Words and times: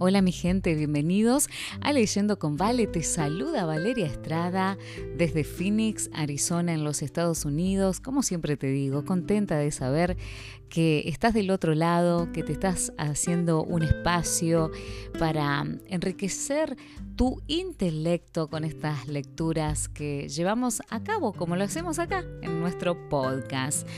Hola 0.00 0.22
mi 0.22 0.30
gente, 0.30 0.76
bienvenidos 0.76 1.48
a 1.80 1.92
Leyendo 1.92 2.38
con 2.38 2.56
Vale. 2.56 2.86
Te 2.86 3.02
saluda 3.02 3.64
Valeria 3.64 4.06
Estrada 4.06 4.78
desde 5.16 5.42
Phoenix, 5.42 6.08
Arizona, 6.12 6.72
en 6.72 6.84
los 6.84 7.02
Estados 7.02 7.44
Unidos. 7.44 7.98
Como 7.98 8.22
siempre 8.22 8.56
te 8.56 8.68
digo, 8.68 9.04
contenta 9.04 9.58
de 9.58 9.72
saber 9.72 10.16
que 10.68 11.04
estás 11.06 11.34
del 11.34 11.50
otro 11.50 11.74
lado, 11.74 12.30
que 12.32 12.42
te 12.42 12.52
estás 12.52 12.92
haciendo 12.98 13.62
un 13.64 13.82
espacio 13.82 14.70
para 15.18 15.66
enriquecer 15.86 16.76
tu 17.16 17.42
intelecto 17.48 18.48
con 18.48 18.62
estas 18.62 19.08
lecturas 19.08 19.88
que 19.88 20.28
llevamos 20.28 20.82
a 20.88 21.02
cabo, 21.02 21.32
como 21.32 21.56
lo 21.56 21.64
hacemos 21.64 21.98
acá 21.98 22.24
en 22.42 22.60
nuestro 22.60 23.08
podcast. 23.08 23.88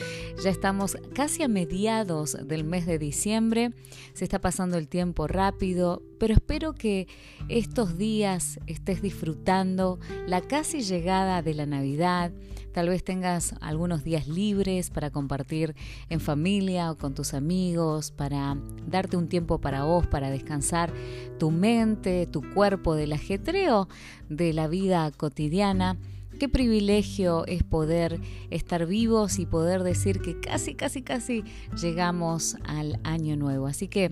Ya 0.42 0.48
estamos 0.48 0.96
casi 1.14 1.42
a 1.42 1.48
mediados 1.48 2.38
del 2.46 2.64
mes 2.64 2.86
de 2.86 2.98
diciembre, 2.98 3.72
se 4.14 4.24
está 4.24 4.40
pasando 4.40 4.78
el 4.78 4.88
tiempo 4.88 5.26
rápido, 5.26 6.02
pero 6.18 6.32
espero 6.32 6.72
que 6.72 7.08
estos 7.48 7.98
días 7.98 8.58
estés 8.66 9.02
disfrutando 9.02 9.98
la 10.26 10.40
casi 10.40 10.80
llegada 10.80 11.42
de 11.42 11.54
la 11.54 11.66
Navidad, 11.66 12.32
Tal 12.72 12.88
vez 12.88 13.02
tengas 13.02 13.54
algunos 13.60 14.04
días 14.04 14.28
libres 14.28 14.90
para 14.90 15.10
compartir 15.10 15.74
en 16.08 16.20
familia 16.20 16.90
o 16.92 16.96
con 16.96 17.14
tus 17.14 17.34
amigos, 17.34 18.12
para 18.12 18.56
darte 18.86 19.16
un 19.16 19.28
tiempo 19.28 19.60
para 19.60 19.84
vos, 19.84 20.06
para 20.06 20.30
descansar 20.30 20.92
tu 21.38 21.50
mente, 21.50 22.26
tu 22.26 22.42
cuerpo 22.54 22.94
del 22.94 23.12
ajetreo 23.12 23.88
de 24.28 24.52
la 24.52 24.68
vida 24.68 25.10
cotidiana. 25.10 25.96
Qué 26.38 26.48
privilegio 26.48 27.44
es 27.46 27.64
poder 27.64 28.20
estar 28.50 28.86
vivos 28.86 29.38
y 29.38 29.46
poder 29.46 29.82
decir 29.82 30.20
que 30.20 30.38
casi, 30.38 30.74
casi, 30.74 31.02
casi 31.02 31.44
llegamos 31.80 32.56
al 32.64 33.00
año 33.02 33.36
nuevo. 33.36 33.66
Así 33.66 33.88
que 33.88 34.10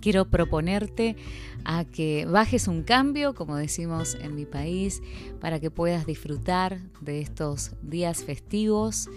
quiero 0.00 0.28
proponerte 0.28 1.16
a 1.64 1.84
que 1.84 2.26
bajes 2.26 2.68
un 2.68 2.82
cambio, 2.82 3.34
como 3.34 3.56
decimos 3.56 4.16
en 4.20 4.34
mi 4.34 4.46
país, 4.46 5.02
para 5.40 5.58
que 5.60 5.70
puedas 5.70 6.06
disfrutar 6.06 6.80
de 7.00 7.20
estos 7.20 7.72
días 7.82 8.24
festivos, 8.24 9.08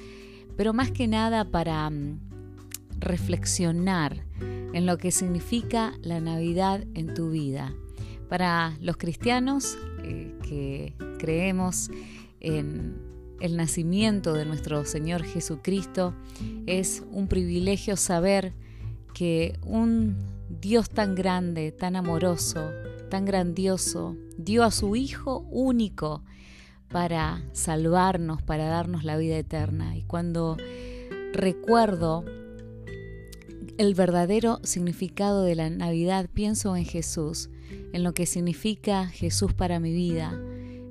pero 0.58 0.73
más 0.73 0.91
que 0.91 1.08
nada 1.08 1.45
para 1.45 1.89
mm, 1.89 2.19
reflexionar 2.99 4.25
en 4.73 4.86
lo 4.86 4.97
que 4.97 5.11
significa 5.11 5.94
la 6.02 6.19
Navidad 6.19 6.86
en 6.93 7.14
tu 7.14 7.30
vida. 7.31 7.73
Para 8.27 8.77
los 8.81 8.97
cristianos 8.97 9.77
eh, 10.03 10.36
que 10.43 10.93
creemos 11.17 11.89
en 12.39 12.95
el 13.39 13.55
nacimiento 13.58 14.33
de 14.33 14.45
nuestro 14.45 14.86
Señor 14.86 15.23
Jesucristo, 15.23 16.14
es 16.66 17.03
un 17.11 17.27
privilegio 17.27 17.95
saber 17.95 18.53
que 19.14 19.58
un 19.66 20.17
Dios 20.61 20.89
tan 20.89 21.15
grande, 21.15 21.71
tan 21.71 21.95
amoroso, 21.95 22.69
tan 23.09 23.23
grandioso, 23.23 24.17
dio 24.38 24.63
a 24.63 24.71
su 24.71 24.97
Hijo 24.97 25.47
único 25.49 26.23
para 26.89 27.41
salvarnos, 27.53 28.41
para 28.41 28.67
darnos 28.67 29.05
la 29.05 29.15
vida 29.15 29.37
eterna. 29.37 29.95
Y 29.95 30.03
cuando 30.03 30.57
recuerdo 31.31 32.25
el 33.77 33.93
verdadero 33.95 34.59
significado 34.63 35.43
de 35.43 35.55
la 35.55 35.69
Navidad, 35.69 36.30
pienso 36.33 36.75
en 36.75 36.83
Jesús, 36.83 37.49
en 37.93 38.03
lo 38.03 38.13
que 38.13 38.25
significa 38.25 39.07
Jesús 39.07 39.53
para 39.53 39.80
mi 39.80 39.93
vida, 39.93 40.37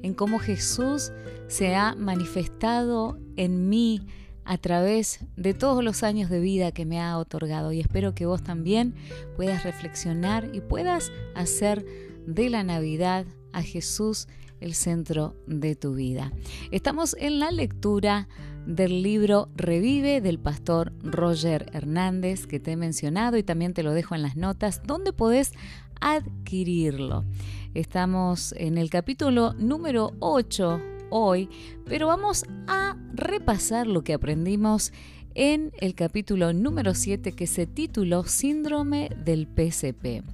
en 0.03 0.15
cómo 0.15 0.39
Jesús 0.39 1.13
se 1.49 1.75
ha 1.75 1.95
manifestado 1.95 3.19
en 3.37 3.69
mí 3.69 4.07
a 4.49 4.57
través 4.57 5.21
de 5.37 5.53
todos 5.53 5.85
los 5.85 6.03
años 6.03 6.31
de 6.31 6.41
vida 6.41 6.73
que 6.73 6.87
me 6.87 7.03
ha 7.03 7.19
otorgado 7.19 7.71
y 7.71 7.81
espero 7.81 8.15
que 8.15 8.25
vos 8.25 8.43
también 8.43 8.95
puedas 9.37 9.63
reflexionar 9.63 10.49
y 10.55 10.63
puedas 10.63 11.13
hacer 11.35 11.85
de 12.27 12.49
la 12.49 12.63
Navidad 12.63 13.27
a 13.53 13.63
Jesús 13.63 14.27
el 14.61 14.75
centro 14.75 15.37
de 15.47 15.77
tu 15.77 15.95
vida. 15.95 16.33
Estamos 16.71 17.15
en 17.21 17.41
la 17.41 17.51
lectura 17.51 18.27
del 18.67 19.03
libro 19.03 19.51
Revive 19.55 20.23
del 20.23 20.39
pastor 20.39 20.95
Roger 21.03 21.67
Hernández 21.75 22.47
que 22.47 22.59
te 22.59 22.73
he 22.73 22.77
mencionado 22.77 23.37
y 23.37 23.43
también 23.43 23.75
te 23.75 23.83
lo 23.83 23.93
dejo 23.93 24.15
en 24.15 24.23
las 24.23 24.37
notas 24.37 24.81
donde 24.83 25.13
podés 25.13 25.53
adquirirlo. 26.01 27.27
Estamos 27.75 28.55
en 28.57 28.79
el 28.79 28.89
capítulo 28.89 29.53
número 29.53 30.15
8 30.21 30.98
hoy, 31.11 31.49
pero 31.85 32.07
vamos 32.07 32.45
a 32.67 32.97
repasar 33.13 33.87
lo 33.87 34.03
que 34.03 34.15
aprendimos 34.15 34.93
en 35.35 35.73
el 35.81 35.95
capítulo 35.95 36.53
número 36.53 36.95
7 36.95 37.33
que 37.33 37.47
se 37.47 37.67
tituló 37.67 38.25
Síndrome 38.25 39.11
del 39.25 39.47
PCP. 39.47 40.25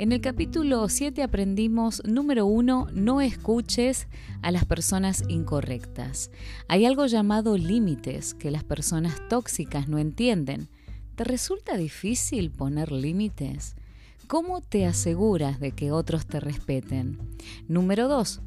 En 0.00 0.12
el 0.12 0.20
capítulo 0.20 0.88
7 0.88 1.24
aprendimos, 1.24 2.02
número 2.04 2.46
1, 2.46 2.88
no 2.92 3.20
escuches 3.20 4.06
a 4.42 4.52
las 4.52 4.64
personas 4.64 5.24
incorrectas. 5.28 6.30
Hay 6.68 6.84
algo 6.84 7.06
llamado 7.06 7.56
límites 7.56 8.34
que 8.34 8.52
las 8.52 8.62
personas 8.62 9.20
tóxicas 9.28 9.88
no 9.88 9.98
entienden. 9.98 10.68
¿Te 11.16 11.24
resulta 11.24 11.76
difícil 11.76 12.52
poner 12.52 12.92
límites? 12.92 13.74
¿Cómo 14.28 14.60
te 14.60 14.86
aseguras 14.86 15.58
de 15.58 15.72
que 15.72 15.90
otros 15.90 16.26
te 16.26 16.38
respeten? 16.38 17.18
Número 17.66 18.06
2. 18.06 18.42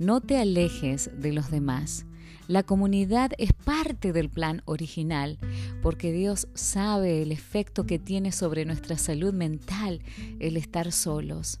No 0.00 0.22
te 0.22 0.38
alejes 0.38 1.10
de 1.14 1.30
los 1.30 1.50
demás. 1.50 2.06
La 2.48 2.62
comunidad 2.62 3.32
es 3.36 3.52
parte 3.52 4.14
del 4.14 4.30
plan 4.30 4.62
original 4.64 5.38
porque 5.82 6.10
Dios 6.10 6.48
sabe 6.54 7.20
el 7.20 7.32
efecto 7.32 7.84
que 7.84 7.98
tiene 7.98 8.32
sobre 8.32 8.64
nuestra 8.64 8.96
salud 8.96 9.34
mental 9.34 10.00
el 10.38 10.56
estar 10.56 10.90
solos. 10.90 11.60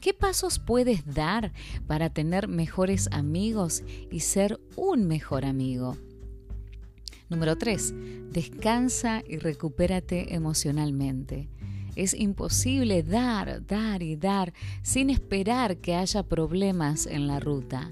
¿Qué 0.00 0.14
pasos 0.14 0.60
puedes 0.60 1.04
dar 1.04 1.52
para 1.88 2.10
tener 2.10 2.46
mejores 2.46 3.08
amigos 3.10 3.82
y 4.08 4.20
ser 4.20 4.60
un 4.76 5.08
mejor 5.08 5.44
amigo? 5.44 5.96
Número 7.28 7.58
3. 7.58 8.30
Descansa 8.30 9.20
y 9.28 9.38
recupérate 9.38 10.32
emocionalmente. 10.36 11.48
Es 12.00 12.14
imposible 12.14 13.02
dar, 13.02 13.66
dar 13.66 14.02
y 14.02 14.16
dar 14.16 14.54
sin 14.80 15.10
esperar 15.10 15.76
que 15.76 15.94
haya 15.94 16.22
problemas 16.22 17.04
en 17.04 17.26
la 17.26 17.40
ruta. 17.40 17.90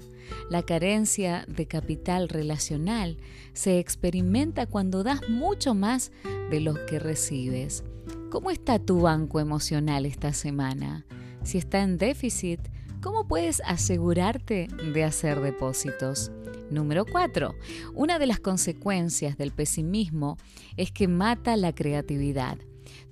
La 0.49 0.63
carencia 0.63 1.45
de 1.47 1.67
capital 1.67 2.27
relacional 2.27 3.17
se 3.53 3.77
experimenta 3.77 4.65
cuando 4.65 5.03
das 5.03 5.29
mucho 5.29 5.75
más 5.75 6.11
de 6.49 6.59
lo 6.59 6.87
que 6.87 6.97
recibes. 6.97 7.83
¿Cómo 8.31 8.49
está 8.49 8.79
tu 8.79 9.01
banco 9.01 9.39
emocional 9.39 10.07
esta 10.07 10.33
semana? 10.33 11.05
Si 11.43 11.59
está 11.59 11.83
en 11.83 11.99
déficit, 11.99 12.61
¿cómo 13.01 13.27
puedes 13.27 13.61
asegurarte 13.63 14.69
de 14.91 15.03
hacer 15.03 15.39
depósitos? 15.39 16.31
Número 16.71 17.05
4. 17.05 17.53
Una 17.93 18.17
de 18.17 18.25
las 18.25 18.39
consecuencias 18.39 19.37
del 19.37 19.51
pesimismo 19.51 20.39
es 20.77 20.91
que 20.91 21.07
mata 21.07 21.55
la 21.57 21.75
creatividad. 21.75 22.57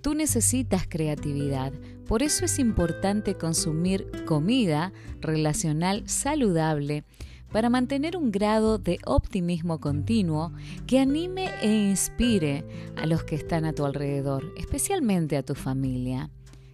Tú 0.02 0.14
necesitas 0.14 0.88
creatividad, 0.88 1.74
por 2.08 2.24
eso 2.24 2.46
es 2.46 2.60
importante 2.60 3.36
consumir 3.36 4.10
comida 4.26 4.94
relacional 5.20 6.08
saludable 6.08 7.04
para 7.52 7.70
mantener 7.70 8.18
un 8.18 8.32
grado 8.32 8.78
de 8.78 9.00
optimismo 9.06 9.80
continuo 9.80 10.52
que 10.86 11.00
anime 11.00 11.50
e 11.62 11.90
inspire 11.90 12.66
a 12.96 13.06
los 13.06 13.24
que 13.24 13.36
están 13.36 13.66
a 13.66 13.74
tu 13.74 13.86
alrededor, 13.86 14.54
especialmente 14.58 15.38
a 15.38 15.44
tu 15.44 15.56
familia. 15.56 16.30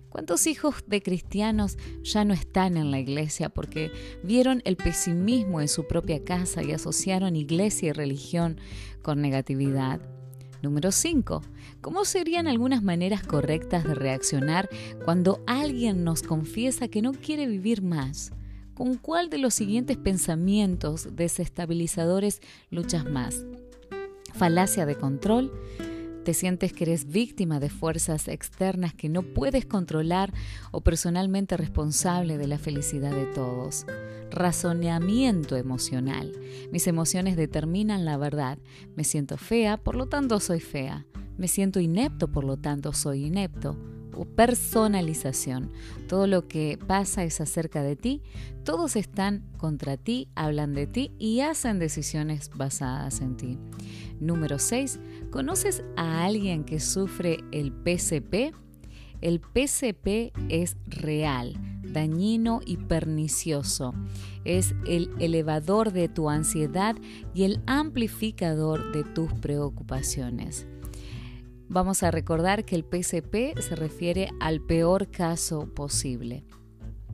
¿Cuántos 0.09 0.45
hijos 0.45 0.75
de 0.85 1.01
cristianos 1.01 1.78
ya 2.03 2.24
no 2.24 2.35
están 2.35 2.78
en 2.78 2.91
la 2.91 3.00
iglesia 3.00 3.50
porque 3.50 3.91
vieron 4.24 4.62
el 4.66 4.78
pesimismo 4.78 5.59
en 5.59 5.68
su 5.68 5.88
propia 5.88 6.24
casa 6.24 6.62
y 6.62 6.72
asociaron 6.72 7.35
iglesia 7.35 7.90
y 7.90 7.94
religión 7.94 8.59
con 9.01 9.21
negatividad? 9.21 10.01
Número 10.63 10.94
5. 10.94 11.42
¿Cómo 11.81 12.06
serían 12.06 12.48
algunas 12.48 12.81
maneras 12.81 13.21
correctas 13.21 13.83
de 13.83 13.95
reaccionar 13.95 14.69
cuando 15.04 15.44
alguien 15.45 16.06
nos 16.06 16.24
confiesa 16.24 16.88
que 16.88 17.01
no 17.01 17.12
quiere 17.12 17.48
vivir 17.48 17.81
más? 17.81 18.31
¿Con 18.74 18.95
cuál 18.95 19.30
de 19.30 19.39
los 19.39 19.54
siguientes 19.54 19.98
pensamientos 19.98 21.18
desestabilizadores 21.18 22.42
luchas 22.71 23.04
más? 23.04 23.45
Falacia 24.33 24.86
de 24.86 24.95
control, 24.95 25.51
te 26.24 26.34
sientes 26.34 26.74
que 26.74 26.86
eres 26.86 27.06
víctima 27.06 27.60
de 27.60 27.70
fuerzas 27.70 28.28
externas 28.28 28.94
que 28.94 29.10
no 29.10 29.22
puedes 29.22 29.66
controlar 29.66 30.34
o 30.72 30.81
personalmente 30.81 31.58
responsable 31.58 32.38
de 32.38 32.48
la 32.48 32.58
felicidad 32.58 33.12
de 33.12 33.25
todos. 33.25 33.86
Razonamiento 34.31 35.56
emocional. 35.56 36.31
Mis 36.72 36.88
emociones 36.88 37.36
determinan 37.36 38.06
la 38.06 38.18
verdad. 38.18 38.58
Me 38.96 39.04
siento 39.04 39.38
fea, 39.38 39.78
por 39.78 39.96
lo 39.96 40.08
tanto 40.08 40.40
soy 40.40 40.60
fea. 40.60 41.06
Me 41.38 41.48
siento 41.48 41.80
inepto, 41.80 42.31
por 42.31 42.44
lo 42.44 42.58
tanto 42.58 42.94
soy 42.94 43.25
inepto. 43.25 43.78
O 44.15 44.25
personalización. 44.25 45.71
Todo 46.07 46.27
lo 46.27 46.48
que 46.48 46.77
pasa 46.88 47.24
es 47.24 47.42
acerca 47.42 47.83
de 47.83 47.95
ti. 47.95 48.21
Todos 48.63 48.95
están 48.95 49.44
contra 49.57 49.98
ti, 49.98 50.30
hablan 50.36 50.74
de 50.74 50.88
ti 50.88 51.12
y 51.19 51.42
hacen 51.42 51.80
decisiones 51.80 52.50
basadas 52.56 53.21
en 53.21 53.38
ti. 53.38 53.60
Número 54.19 54.60
6. 54.60 55.00
¿Conoces 55.31 55.83
a 55.95 56.24
alguien 56.24 56.63
que 56.63 56.80
sufre 56.80 57.39
el 57.51 57.71
PCP? 57.71 58.56
El 59.21 59.39
PCP 59.39 60.33
es 60.50 60.75
real, 60.86 61.54
dañino 61.81 62.60
y 62.65 62.75
pernicioso. 62.75 63.94
Es 64.44 64.75
el 64.86 65.12
elevador 65.19 65.94
de 65.94 66.10
tu 66.10 66.30
ansiedad 66.30 66.95
y 67.33 67.44
el 67.44 67.62
amplificador 67.65 68.92
de 68.92 69.06
tus 69.06 69.31
preocupaciones. 69.33 70.68
Vamos 71.74 72.04
a 72.04 72.12
recordar 72.12 72.66
que 72.66 72.75
el 72.75 72.84
PCP 72.84 73.60
se 73.60 73.75
refiere 73.75 74.30
al 74.40 74.62
peor 74.62 75.10
caso 75.10 75.74
posible. 75.74 76.44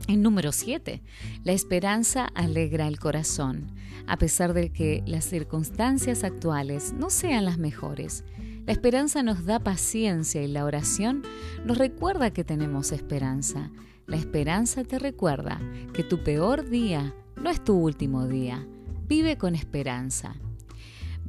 En 0.09 0.21
número 0.21 0.51
7, 0.51 1.01
la 1.45 1.53
esperanza 1.53 2.25
alegra 2.35 2.89
el 2.89 2.99
corazón, 2.99 3.71
a 4.05 4.17
pesar 4.17 4.51
de 4.51 4.69
que 4.69 5.01
las 5.05 5.23
circunstancias 5.23 6.25
actuales 6.25 6.91
no 6.91 7.09
sean 7.09 7.45
las 7.45 7.57
mejores. 7.57 8.25
La 8.65 8.73
esperanza 8.73 9.23
nos 9.23 9.45
da 9.45 9.61
paciencia 9.61 10.43
y 10.43 10.49
la 10.49 10.65
oración 10.65 11.23
nos 11.63 11.77
recuerda 11.77 12.31
que 12.31 12.43
tenemos 12.43 12.91
esperanza. 12.91 13.71
La 14.07 14.17
esperanza 14.17 14.83
te 14.83 14.99
recuerda 14.99 15.61
que 15.93 16.03
tu 16.03 16.21
peor 16.21 16.69
día 16.69 17.15
no 17.37 17.49
es 17.49 17.63
tu 17.63 17.77
último 17.77 18.27
día. 18.27 18.67
Vive 19.07 19.37
con 19.37 19.55
esperanza. 19.55 20.35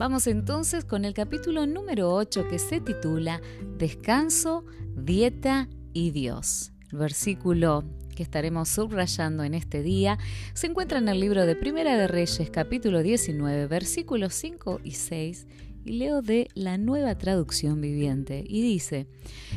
Vamos 0.01 0.27
entonces 0.29 0.87
con 0.87 1.05
el 1.05 1.13
capítulo 1.13 1.67
número 1.67 2.15
8 2.15 2.49
que 2.49 2.59
se 2.59 2.81
titula 2.81 3.43
Descanso, 3.77 4.65
Dieta 4.97 5.69
y 5.93 6.11
Dios. 6.11 6.73
versículo 6.91 7.85
que 8.17 8.23
estaremos 8.23 8.71
subrayando 8.71 9.45
en 9.45 9.53
este 9.53 9.83
día 9.83 10.17
se 10.55 10.69
encuentra 10.69 11.01
en 11.01 11.11
el 11.11 11.21
libro 11.21 11.45
de 11.45 11.55
Primera 11.55 11.99
de 11.99 12.09
Reyes, 12.09 12.49
capítulo 12.51 13.03
19, 13.03 13.67
versículos 13.67 14.33
5 14.33 14.81
y 14.83 14.93
6, 14.93 15.47
y 15.85 15.93
leo 15.93 16.23
de 16.23 16.49
la 16.55 16.79
nueva 16.79 17.19
traducción 17.19 17.83
viviente, 17.83 18.43
y 18.49 18.63
dice, 18.63 19.07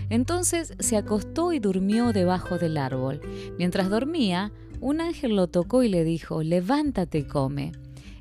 Entonces 0.09 0.73
se 0.77 0.97
acostó 0.97 1.53
y 1.53 1.59
durmió 1.59 2.11
debajo 2.11 2.57
del 2.57 2.75
árbol. 2.75 3.21
Mientras 3.57 3.89
dormía, 3.89 4.51
un 4.81 4.99
ángel 4.99 5.37
lo 5.37 5.47
tocó 5.47 5.83
y 5.83 5.87
le 5.87 6.03
dijo, 6.03 6.43
Levántate 6.43 7.19
y 7.19 7.23
come. 7.23 7.71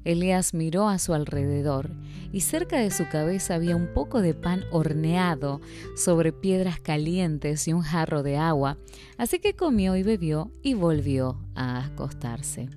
Elías 0.05 0.55
miró 0.55 0.89
a 0.89 0.99
su 0.99 1.15
alrededor 1.15 1.91
y 2.33 2.41
cerca 2.41 2.79
de 2.79 2.91
su 2.91 3.09
cabeza 3.09 3.55
había 3.55 3.77
un 3.77 3.93
poco 3.93 4.21
de 4.21 4.35
pan 4.35 4.65
horneado 4.71 5.61
sobre 5.97 6.33
piedras 6.33 6.81
calientes 6.81 7.69
y 7.69 7.73
un 7.73 7.83
jarro 7.83 8.23
de 8.23 8.37
agua, 8.37 8.79
así 9.19 9.39
que 9.39 9.55
comió 9.55 9.97
y 9.97 10.03
bebió 10.03 10.51
y 10.63 10.75
volvió 10.75 11.39
a 11.55 11.85
acostarse. 11.85 12.69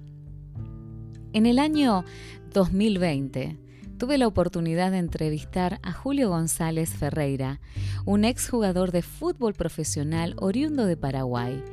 En 1.34 1.46
el 1.46 1.60
año 1.60 2.06
2020, 2.54 3.58
tuve 3.98 4.18
la 4.18 4.28
oportunidad 4.28 4.92
de 4.92 4.98
entrevistar 4.98 5.80
a 5.82 5.92
Julio 5.92 6.30
González 6.30 6.90
Ferreira, 6.90 7.60
un 8.06 8.26
exjugador 8.26 8.92
de 8.92 9.02
fútbol 9.02 9.54
profesional 9.54 10.36
oriundo 10.38 10.86
de 10.86 10.98
Paraguay. 10.98 11.64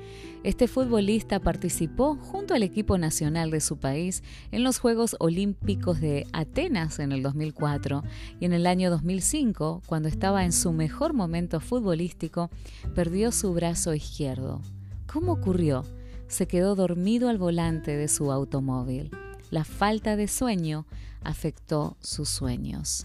Este 0.44 0.66
futbolista 0.66 1.40
participó 1.40 2.16
junto 2.16 2.54
al 2.54 2.62
equipo 2.62 2.98
nacional 2.98 3.50
de 3.50 3.60
su 3.60 3.78
país 3.78 4.22
en 4.50 4.64
los 4.64 4.78
Juegos 4.78 5.16
Olímpicos 5.20 6.00
de 6.00 6.26
Atenas 6.32 6.98
en 6.98 7.12
el 7.12 7.22
2004 7.22 8.02
y 8.40 8.44
en 8.44 8.52
el 8.52 8.66
año 8.66 8.90
2005, 8.90 9.82
cuando 9.86 10.08
estaba 10.08 10.44
en 10.44 10.52
su 10.52 10.72
mejor 10.72 11.12
momento 11.12 11.60
futbolístico, 11.60 12.50
perdió 12.94 13.30
su 13.30 13.52
brazo 13.54 13.94
izquierdo. 13.94 14.60
¿Cómo 15.06 15.32
ocurrió? 15.32 15.84
Se 16.26 16.46
quedó 16.48 16.74
dormido 16.74 17.28
al 17.28 17.38
volante 17.38 17.96
de 17.96 18.08
su 18.08 18.32
automóvil. 18.32 19.10
La 19.52 19.64
falta 19.64 20.16
de 20.16 20.28
sueño 20.28 20.86
afectó 21.22 21.98
sus 22.00 22.30
sueños. 22.30 23.04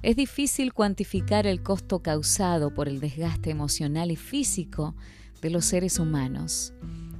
Es 0.00 0.16
difícil 0.16 0.72
cuantificar 0.72 1.46
el 1.46 1.62
costo 1.62 1.98
causado 1.98 2.72
por 2.72 2.88
el 2.88 3.00
desgaste 3.00 3.50
emocional 3.50 4.10
y 4.10 4.16
físico 4.16 4.94
de 5.42 5.50
los 5.50 5.66
seres 5.66 5.98
humanos. 5.98 6.72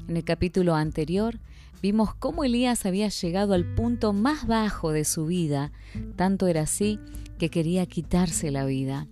En 0.08 0.16
el 0.16 0.24
capítulo 0.24 0.74
anterior 0.74 1.40
vimos 1.82 2.14
cómo 2.14 2.42
Elías 2.42 2.86
había 2.86 3.08
llegado 3.08 3.52
al 3.52 3.66
punto 3.66 4.14
más 4.14 4.46
bajo 4.46 4.92
de 4.92 5.04
su 5.04 5.26
vida, 5.26 5.70
tanto 6.16 6.46
era 6.46 6.62
así 6.62 6.98
que 7.38 7.50
quería 7.50 7.84
quitarse 7.84 8.50
la 8.50 8.64
vida. 8.64 9.08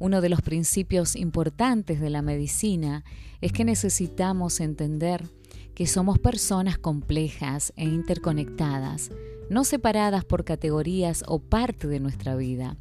Uno 0.00 0.20
de 0.20 0.28
los 0.28 0.42
principios 0.42 1.16
importantes 1.16 1.98
de 1.98 2.10
la 2.10 2.20
medicina 2.20 3.04
es 3.40 3.52
que 3.52 3.64
necesitamos 3.64 4.60
entender 4.60 5.30
que 5.74 5.86
somos 5.86 6.18
personas 6.18 6.78
complejas 6.78 7.72
e 7.76 7.84
interconectadas, 7.84 9.10
no 9.50 9.64
separadas 9.64 10.24
por 10.24 10.44
categorías 10.44 11.24
o 11.26 11.38
parte 11.38 11.88
de 11.88 12.00
nuestra 12.00 12.36
vida. 12.36 12.76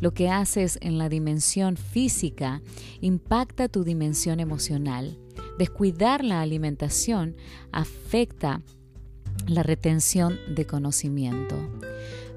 Lo 0.00 0.12
que 0.12 0.28
haces 0.28 0.78
en 0.82 0.98
la 0.98 1.08
dimensión 1.08 1.76
física 1.76 2.60
impacta 3.00 3.68
tu 3.68 3.82
dimensión 3.82 4.40
emocional. 4.40 5.18
Descuidar 5.58 6.22
la 6.22 6.42
alimentación 6.42 7.36
afecta 7.72 8.62
la 9.46 9.62
retención 9.62 10.38
de 10.54 10.66
conocimiento. 10.66 11.56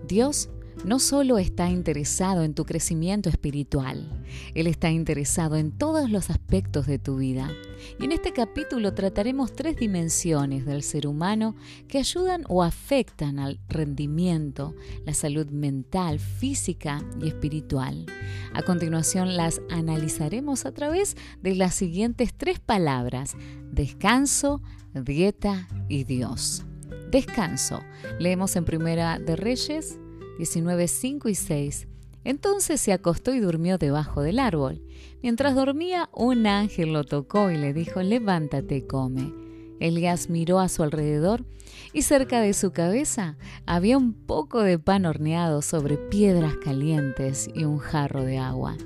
Dios 0.07 0.49
no 0.85 0.99
solo 0.99 1.37
está 1.37 1.69
interesado 1.69 2.43
en 2.43 2.53
tu 2.53 2.65
crecimiento 2.65 3.29
espiritual, 3.29 4.07
Él 4.53 4.67
está 4.67 4.89
interesado 4.89 5.55
en 5.55 5.71
todos 5.71 6.09
los 6.09 6.29
aspectos 6.29 6.87
de 6.87 6.99
tu 6.99 7.17
vida. 7.17 7.51
Y 7.99 8.05
en 8.05 8.11
este 8.11 8.33
capítulo 8.33 8.93
trataremos 8.93 9.53
tres 9.53 9.77
dimensiones 9.77 10.65
del 10.65 10.83
ser 10.83 11.07
humano 11.07 11.55
que 11.87 11.97
ayudan 11.97 12.43
o 12.47 12.63
afectan 12.63 13.39
al 13.39 13.59
rendimiento, 13.67 14.75
la 15.05 15.13
salud 15.13 15.47
mental, 15.47 16.19
física 16.19 17.03
y 17.21 17.27
espiritual. 17.27 18.05
A 18.53 18.61
continuación 18.61 19.37
las 19.37 19.61
analizaremos 19.69 20.65
a 20.65 20.71
través 20.71 21.15
de 21.41 21.55
las 21.55 21.75
siguientes 21.75 22.33
tres 22.33 22.59
palabras, 22.59 23.35
descanso, 23.71 24.61
dieta 24.93 25.67
y 25.87 26.03
Dios. 26.03 26.65
Descanso. 27.11 27.81
Leemos 28.19 28.55
en 28.55 28.65
Primera 28.65 29.19
de 29.19 29.35
Reyes 29.35 29.98
19, 30.39 30.87
5 30.87 31.27
y 31.27 31.35
6. 31.35 31.87
Entonces 32.23 32.79
se 32.79 32.93
acostó 32.93 33.33
y 33.33 33.39
durmió 33.41 33.77
debajo 33.77 34.21
del 34.21 34.39
árbol. 34.39 34.81
Mientras 35.21 35.53
dormía, 35.53 36.09
un 36.13 36.47
ángel 36.47 36.93
lo 36.93 37.03
tocó 37.03 37.51
y 37.51 37.57
le 37.57 37.73
dijo, 37.73 38.01
levántate 38.01 38.87
come. 38.87 39.33
Elías 39.81 40.29
miró 40.29 40.61
a 40.61 40.69
su 40.69 40.81
alrededor 40.81 41.43
y 41.91 42.03
cerca 42.03 42.39
de 42.39 42.53
su 42.53 42.71
cabeza 42.71 43.35
había 43.65 43.97
un 43.97 44.13
poco 44.13 44.61
de 44.61 44.79
pan 44.79 45.05
horneado 45.05 45.61
sobre 45.61 45.97
piedras 45.97 46.55
calientes 46.55 47.49
y 47.53 47.65
un 47.65 47.79
jarro 47.79 48.23
de 48.23 48.37
agua. 48.37 48.77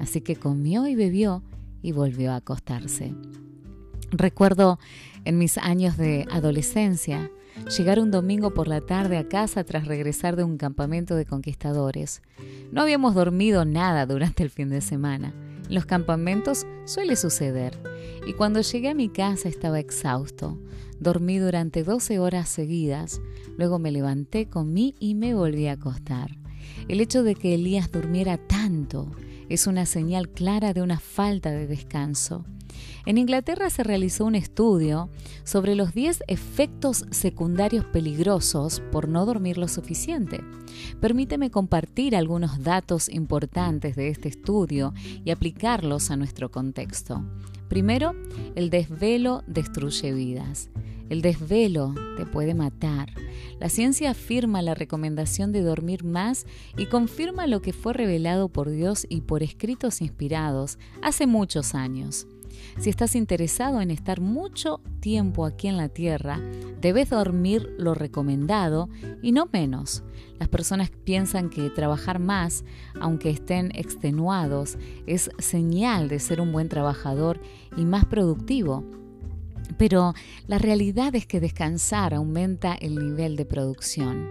Así 0.00 0.22
que 0.22 0.36
comió 0.36 0.86
y 0.86 0.94
bebió 0.94 1.42
y 1.82 1.92
volvió 1.92 2.32
a 2.32 2.36
acostarse. 2.36 3.12
Recuerdo 4.10 4.78
en 5.26 5.36
mis 5.36 5.58
años 5.58 5.98
de 5.98 6.26
adolescencia 6.30 7.30
llegar 7.76 8.00
un 8.00 8.10
domingo 8.10 8.52
por 8.52 8.68
la 8.68 8.80
tarde 8.80 9.16
a 9.16 9.28
casa 9.28 9.64
tras 9.64 9.86
regresar 9.86 10.36
de 10.36 10.44
un 10.44 10.56
campamento 10.56 11.14
de 11.16 11.26
conquistadores. 11.26 12.22
No 12.72 12.82
habíamos 12.82 13.14
dormido 13.14 13.64
nada 13.64 14.06
durante 14.06 14.42
el 14.42 14.50
fin 14.50 14.70
de 14.70 14.80
semana. 14.80 15.34
En 15.68 15.74
los 15.74 15.86
campamentos 15.86 16.66
suele 16.84 17.16
suceder. 17.16 17.78
Y 18.26 18.34
cuando 18.34 18.60
llegué 18.60 18.90
a 18.90 18.94
mi 18.94 19.08
casa 19.08 19.48
estaba 19.48 19.78
exhausto. 19.80 20.58
Dormí 21.00 21.38
durante 21.38 21.84
12 21.84 22.18
horas 22.18 22.48
seguidas. 22.48 23.20
Luego 23.56 23.78
me 23.78 23.90
levanté, 23.90 24.46
comí 24.48 24.94
y 24.98 25.14
me 25.14 25.34
volví 25.34 25.66
a 25.66 25.72
acostar. 25.72 26.36
El 26.88 27.00
hecho 27.00 27.22
de 27.22 27.34
que 27.34 27.54
Elías 27.54 27.90
durmiera 27.90 28.36
tanto 28.36 29.10
es 29.48 29.66
una 29.66 29.86
señal 29.86 30.28
clara 30.28 30.72
de 30.72 30.82
una 30.82 30.98
falta 30.98 31.50
de 31.50 31.66
descanso. 31.66 32.44
En 33.06 33.18
Inglaterra 33.18 33.68
se 33.68 33.82
realizó 33.82 34.24
un 34.24 34.34
estudio 34.34 35.10
sobre 35.44 35.74
los 35.74 35.92
10 35.92 36.24
efectos 36.26 37.04
secundarios 37.10 37.84
peligrosos 37.84 38.80
por 38.90 39.08
no 39.08 39.26
dormir 39.26 39.58
lo 39.58 39.68
suficiente. 39.68 40.40
Permíteme 41.00 41.50
compartir 41.50 42.16
algunos 42.16 42.62
datos 42.62 43.10
importantes 43.10 43.94
de 43.94 44.08
este 44.08 44.30
estudio 44.30 44.94
y 45.22 45.30
aplicarlos 45.30 46.10
a 46.10 46.16
nuestro 46.16 46.50
contexto. 46.50 47.22
Primero, 47.68 48.14
el 48.54 48.70
desvelo 48.70 49.42
destruye 49.46 50.12
vidas. 50.14 50.70
El 51.10 51.20
desvelo 51.20 51.94
te 52.16 52.24
puede 52.24 52.54
matar. 52.54 53.10
La 53.60 53.68
ciencia 53.68 54.12
afirma 54.12 54.62
la 54.62 54.74
recomendación 54.74 55.52
de 55.52 55.60
dormir 55.60 56.04
más 56.04 56.46
y 56.78 56.86
confirma 56.86 57.46
lo 57.46 57.60
que 57.60 57.74
fue 57.74 57.92
revelado 57.92 58.48
por 58.48 58.70
Dios 58.70 59.06
y 59.10 59.20
por 59.20 59.42
escritos 59.42 60.00
inspirados 60.00 60.78
hace 61.02 61.26
muchos 61.26 61.74
años. 61.74 62.26
Si 62.78 62.90
estás 62.90 63.14
interesado 63.14 63.80
en 63.80 63.90
estar 63.90 64.20
mucho 64.20 64.80
tiempo 65.00 65.46
aquí 65.46 65.68
en 65.68 65.76
la 65.76 65.88
Tierra, 65.88 66.40
debes 66.80 67.10
dormir 67.10 67.74
lo 67.78 67.94
recomendado 67.94 68.88
y 69.22 69.32
no 69.32 69.48
menos. 69.52 70.02
Las 70.38 70.48
personas 70.48 70.90
piensan 70.90 71.50
que 71.50 71.70
trabajar 71.70 72.18
más, 72.18 72.64
aunque 73.00 73.30
estén 73.30 73.70
extenuados, 73.74 74.78
es 75.06 75.30
señal 75.38 76.08
de 76.08 76.18
ser 76.18 76.40
un 76.40 76.52
buen 76.52 76.68
trabajador 76.68 77.40
y 77.76 77.84
más 77.84 78.04
productivo. 78.04 78.84
Pero 79.78 80.14
la 80.46 80.58
realidad 80.58 81.14
es 81.14 81.26
que 81.26 81.40
descansar 81.40 82.14
aumenta 82.14 82.74
el 82.74 82.96
nivel 82.96 83.36
de 83.36 83.44
producción. 83.44 84.28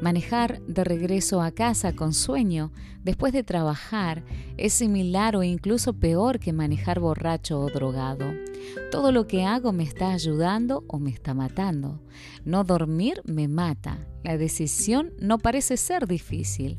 Manejar 0.00 0.60
de 0.62 0.84
regreso 0.84 1.42
a 1.42 1.50
casa 1.50 1.92
con 1.92 2.14
sueño 2.14 2.70
después 3.02 3.32
de 3.32 3.42
trabajar 3.42 4.22
es 4.56 4.72
similar 4.72 5.34
o 5.34 5.42
incluso 5.42 5.92
peor 5.92 6.38
que 6.38 6.52
manejar 6.52 7.00
borracho 7.00 7.60
o 7.60 7.68
drogado. 7.68 8.47
Todo 8.90 9.12
lo 9.12 9.26
que 9.26 9.44
hago 9.44 9.72
me 9.72 9.82
está 9.82 10.12
ayudando 10.12 10.84
o 10.88 10.98
me 10.98 11.10
está 11.10 11.34
matando. 11.34 12.00
No 12.44 12.64
dormir 12.64 13.22
me 13.24 13.48
mata. 13.48 14.06
La 14.24 14.36
decisión 14.36 15.12
no 15.20 15.38
parece 15.38 15.76
ser 15.76 16.06
difícil. 16.06 16.78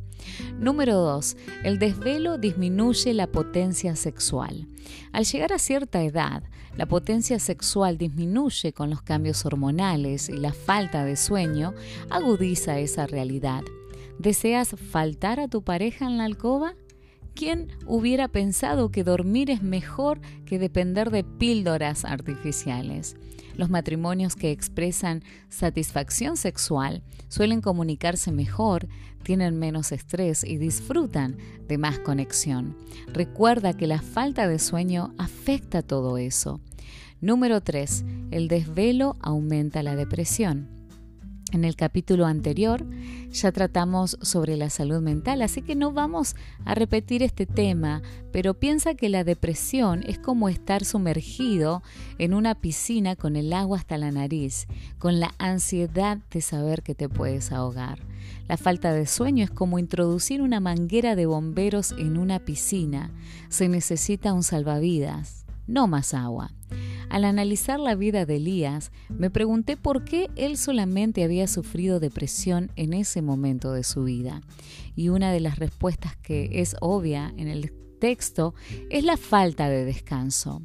Número 0.59 0.95
2. 0.95 1.37
El 1.63 1.79
desvelo 1.79 2.37
disminuye 2.37 3.13
la 3.13 3.27
potencia 3.27 3.95
sexual. 3.95 4.67
Al 5.11 5.25
llegar 5.25 5.53
a 5.53 5.59
cierta 5.59 6.03
edad, 6.03 6.43
la 6.75 6.85
potencia 6.85 7.39
sexual 7.39 7.97
disminuye 7.97 8.73
con 8.73 8.89
los 8.89 9.01
cambios 9.01 9.45
hormonales 9.45 10.29
y 10.29 10.37
la 10.37 10.53
falta 10.53 11.05
de 11.05 11.15
sueño 11.15 11.73
agudiza 12.09 12.79
esa 12.79 13.07
realidad. 13.07 13.63
¿Deseas 14.17 14.75
faltar 14.91 15.39
a 15.39 15.47
tu 15.47 15.63
pareja 15.63 16.05
en 16.05 16.17
la 16.17 16.25
alcoba? 16.25 16.75
¿Quién 17.39 17.69
hubiera 17.85 18.27
pensado 18.27 18.91
que 18.91 19.05
dormir 19.05 19.49
es 19.49 19.63
mejor 19.63 20.19
que 20.45 20.59
depender 20.59 21.09
de 21.09 21.23
píldoras 21.23 22.03
artificiales? 22.03 23.15
Los 23.55 23.69
matrimonios 23.69 24.35
que 24.35 24.51
expresan 24.51 25.23
satisfacción 25.47 26.35
sexual 26.35 27.01
suelen 27.29 27.61
comunicarse 27.61 28.33
mejor, 28.33 28.89
tienen 29.23 29.57
menos 29.57 29.93
estrés 29.93 30.43
y 30.43 30.57
disfrutan 30.57 31.37
de 31.65 31.77
más 31.77 31.99
conexión. 31.99 32.75
Recuerda 33.07 33.71
que 33.71 33.87
la 33.87 34.01
falta 34.01 34.45
de 34.49 34.59
sueño 34.59 35.13
afecta 35.17 35.81
todo 35.81 36.17
eso. 36.17 36.59
Número 37.21 37.61
3. 37.61 38.03
El 38.31 38.49
desvelo 38.49 39.15
aumenta 39.21 39.81
la 39.81 39.95
depresión. 39.95 40.78
En 41.51 41.65
el 41.65 41.75
capítulo 41.75 42.27
anterior 42.27 42.85
ya 43.31 43.51
tratamos 43.51 44.17
sobre 44.21 44.55
la 44.55 44.69
salud 44.69 45.01
mental, 45.01 45.41
así 45.41 45.63
que 45.63 45.75
no 45.75 45.91
vamos 45.91 46.35
a 46.63 46.75
repetir 46.75 47.23
este 47.23 47.47
tema, 47.47 48.03
pero 48.31 48.53
piensa 48.53 48.93
que 48.93 49.09
la 49.09 49.23
depresión 49.23 50.03
es 50.05 50.19
como 50.19 50.47
estar 50.47 50.85
sumergido 50.85 51.81
en 52.19 52.35
una 52.35 52.53
piscina 52.53 53.15
con 53.15 53.35
el 53.35 53.51
agua 53.53 53.79
hasta 53.79 53.97
la 53.97 54.11
nariz, 54.11 54.67
con 54.99 55.19
la 55.19 55.33
ansiedad 55.39 56.19
de 56.29 56.41
saber 56.41 56.83
que 56.83 56.93
te 56.93 57.09
puedes 57.09 57.51
ahogar. 57.51 57.99
La 58.47 58.57
falta 58.57 58.93
de 58.93 59.07
sueño 59.07 59.43
es 59.43 59.51
como 59.51 59.79
introducir 59.79 60.41
una 60.41 60.59
manguera 60.59 61.15
de 61.15 61.25
bomberos 61.25 61.93
en 61.97 62.17
una 62.17 62.39
piscina. 62.39 63.11
Se 63.49 63.69
necesita 63.69 64.33
un 64.33 64.43
salvavidas, 64.43 65.45
no 65.65 65.87
más 65.87 66.13
agua. 66.13 66.51
Al 67.09 67.25
analizar 67.25 67.79
la 67.79 67.95
vida 67.95 68.25
de 68.25 68.35
Elías, 68.35 68.91
me 69.09 69.31
pregunté 69.31 69.77
por 69.77 70.05
qué 70.05 70.29
él 70.35 70.57
solamente 70.57 71.23
había 71.23 71.47
sufrido 71.47 71.99
depresión 71.99 72.71
en 72.75 72.93
ese 72.93 73.23
momento 73.23 73.73
de 73.73 73.83
su 73.83 74.03
vida. 74.03 74.41
Y 74.95 75.09
una 75.09 75.31
de 75.31 75.39
las 75.39 75.57
respuestas 75.57 76.15
que 76.17 76.61
es 76.61 76.75
obvia 76.81 77.33
en 77.35 77.47
el 77.47 77.73
texto 77.99 78.53
es 78.91 79.03
la 79.03 79.17
falta 79.17 79.69
de 79.69 79.85
descanso. 79.85 80.61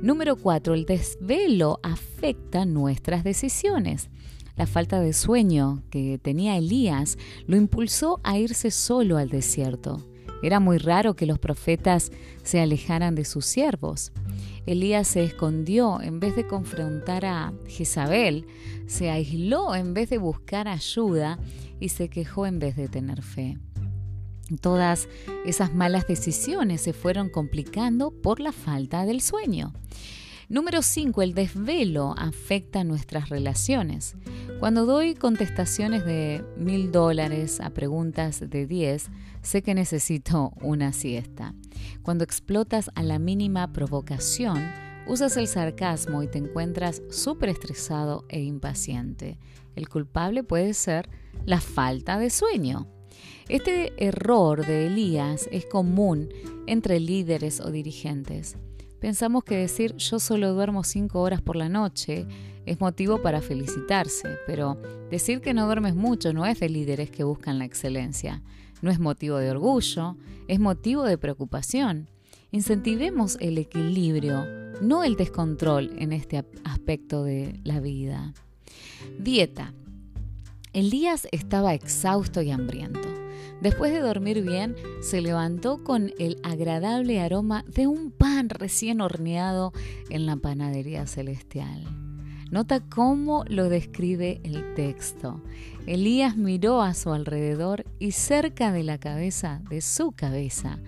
Número 0.00 0.36
4. 0.36 0.74
El 0.74 0.86
desvelo 0.86 1.78
afecta 1.82 2.64
nuestras 2.64 3.22
decisiones. 3.22 4.08
La 4.56 4.66
falta 4.66 5.00
de 5.00 5.12
sueño 5.12 5.82
que 5.90 6.18
tenía 6.18 6.56
Elías 6.56 7.18
lo 7.46 7.56
impulsó 7.56 8.20
a 8.24 8.38
irse 8.38 8.70
solo 8.70 9.18
al 9.18 9.28
desierto. 9.28 10.06
Era 10.42 10.60
muy 10.60 10.78
raro 10.78 11.16
que 11.16 11.26
los 11.26 11.38
profetas 11.38 12.12
se 12.42 12.60
alejaran 12.60 13.14
de 13.14 13.24
sus 13.24 13.46
siervos. 13.46 14.12
Elías 14.66 15.06
se 15.06 15.22
escondió 15.22 16.00
en 16.00 16.18
vez 16.18 16.34
de 16.34 16.46
confrontar 16.46 17.24
a 17.24 17.52
Jezabel, 17.68 18.46
se 18.86 19.10
aisló 19.10 19.74
en 19.74 19.94
vez 19.94 20.10
de 20.10 20.18
buscar 20.18 20.66
ayuda 20.66 21.38
y 21.80 21.90
se 21.90 22.08
quejó 22.08 22.46
en 22.46 22.58
vez 22.58 22.76
de 22.76 22.88
tener 22.88 23.22
fe. 23.22 23.58
Todas 24.60 25.08
esas 25.44 25.74
malas 25.74 26.06
decisiones 26.06 26.80
se 26.80 26.92
fueron 26.92 27.28
complicando 27.28 28.10
por 28.10 28.40
la 28.40 28.52
falta 28.52 29.04
del 29.04 29.20
sueño. 29.20 29.72
Número 30.48 30.82
5. 30.82 31.22
El 31.22 31.34
desvelo 31.34 32.14
afecta 32.16 32.84
nuestras 32.84 33.28
relaciones. 33.28 34.14
Cuando 34.58 34.86
doy 34.86 35.14
contestaciones 35.14 36.06
de 36.06 36.42
mil 36.56 36.90
dólares 36.90 37.60
a 37.60 37.70
preguntas 37.70 38.40
de 38.40 38.66
10, 38.66 39.10
sé 39.42 39.62
que 39.62 39.74
necesito 39.74 40.54
una 40.62 40.94
siesta. 40.94 41.54
Cuando 42.02 42.24
explotas 42.24 42.90
a 42.94 43.02
la 43.02 43.18
mínima 43.18 43.70
provocación, 43.74 44.66
usas 45.06 45.36
el 45.36 45.46
sarcasmo 45.46 46.22
y 46.22 46.28
te 46.28 46.38
encuentras 46.38 47.02
súper 47.10 47.50
estresado 47.50 48.24
e 48.30 48.40
impaciente. 48.40 49.38
El 49.74 49.90
culpable 49.90 50.42
puede 50.42 50.72
ser 50.72 51.10
la 51.44 51.60
falta 51.60 52.18
de 52.18 52.30
sueño. 52.30 52.86
Este 53.50 53.92
error 54.02 54.64
de 54.64 54.86
Elías 54.86 55.50
es 55.52 55.66
común 55.66 56.30
entre 56.66 56.98
líderes 56.98 57.60
o 57.60 57.70
dirigentes. 57.70 58.56
Pensamos 59.00 59.44
que 59.44 59.58
decir 59.58 59.94
yo 59.96 60.18
solo 60.18 60.54
duermo 60.54 60.82
cinco 60.82 61.20
horas 61.20 61.42
por 61.42 61.56
la 61.56 61.68
noche 61.68 62.26
es 62.66 62.80
motivo 62.80 63.22
para 63.22 63.40
felicitarse, 63.40 64.36
pero 64.46 64.76
decir 65.10 65.40
que 65.40 65.54
no 65.54 65.66
duermes 65.66 65.94
mucho 65.94 66.32
no 66.32 66.44
es 66.44 66.60
de 66.60 66.68
líderes 66.68 67.10
que 67.10 67.24
buscan 67.24 67.58
la 67.58 67.64
excelencia, 67.64 68.42
no 68.82 68.90
es 68.90 68.98
motivo 68.98 69.38
de 69.38 69.50
orgullo, 69.50 70.16
es 70.48 70.60
motivo 70.60 71.04
de 71.04 71.16
preocupación. 71.16 72.08
Incentivemos 72.50 73.38
el 73.40 73.58
equilibrio, 73.58 74.44
no 74.80 75.04
el 75.04 75.16
descontrol 75.16 75.92
en 75.98 76.12
este 76.12 76.44
aspecto 76.64 77.24
de 77.24 77.60
la 77.64 77.80
vida. 77.80 78.34
Dieta. 79.18 79.72
Elías 80.72 81.26
estaba 81.32 81.72
exhausto 81.72 82.42
y 82.42 82.50
hambriento. 82.50 83.08
Después 83.62 83.92
de 83.92 84.00
dormir 84.00 84.42
bien, 84.42 84.76
se 85.00 85.22
levantó 85.22 85.82
con 85.82 86.12
el 86.18 86.38
agradable 86.42 87.20
aroma 87.20 87.64
de 87.66 87.86
un 87.86 88.10
pan 88.10 88.50
recién 88.50 89.00
horneado 89.00 89.72
en 90.10 90.26
la 90.26 90.36
panadería 90.36 91.06
celestial. 91.06 92.05
Nota 92.50 92.80
cómo 92.80 93.44
lo 93.48 93.68
describe 93.68 94.40
el 94.44 94.74
texto. 94.74 95.42
Elías 95.86 96.36
miró 96.36 96.82
a 96.82 96.94
su 96.94 97.12
alrededor 97.12 97.84
y 97.98 98.12
cerca 98.12 98.72
de 98.72 98.82
la 98.82 98.98
cabeza, 98.98 99.62
de 99.68 99.80
su 99.80 100.12
cabeza, 100.12 100.78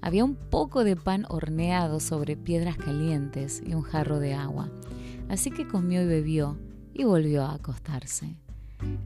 había 0.00 0.24
un 0.24 0.36
poco 0.36 0.84
de 0.84 0.96
pan 0.96 1.26
horneado 1.28 2.00
sobre 2.00 2.36
piedras 2.36 2.76
calientes 2.76 3.62
y 3.66 3.74
un 3.74 3.82
jarro 3.82 4.20
de 4.20 4.34
agua. 4.34 4.70
Así 5.28 5.50
que 5.50 5.66
comió 5.66 6.02
y 6.02 6.06
bebió 6.06 6.56
y 6.94 7.04
volvió 7.04 7.44
a 7.44 7.54
acostarse. 7.54 8.36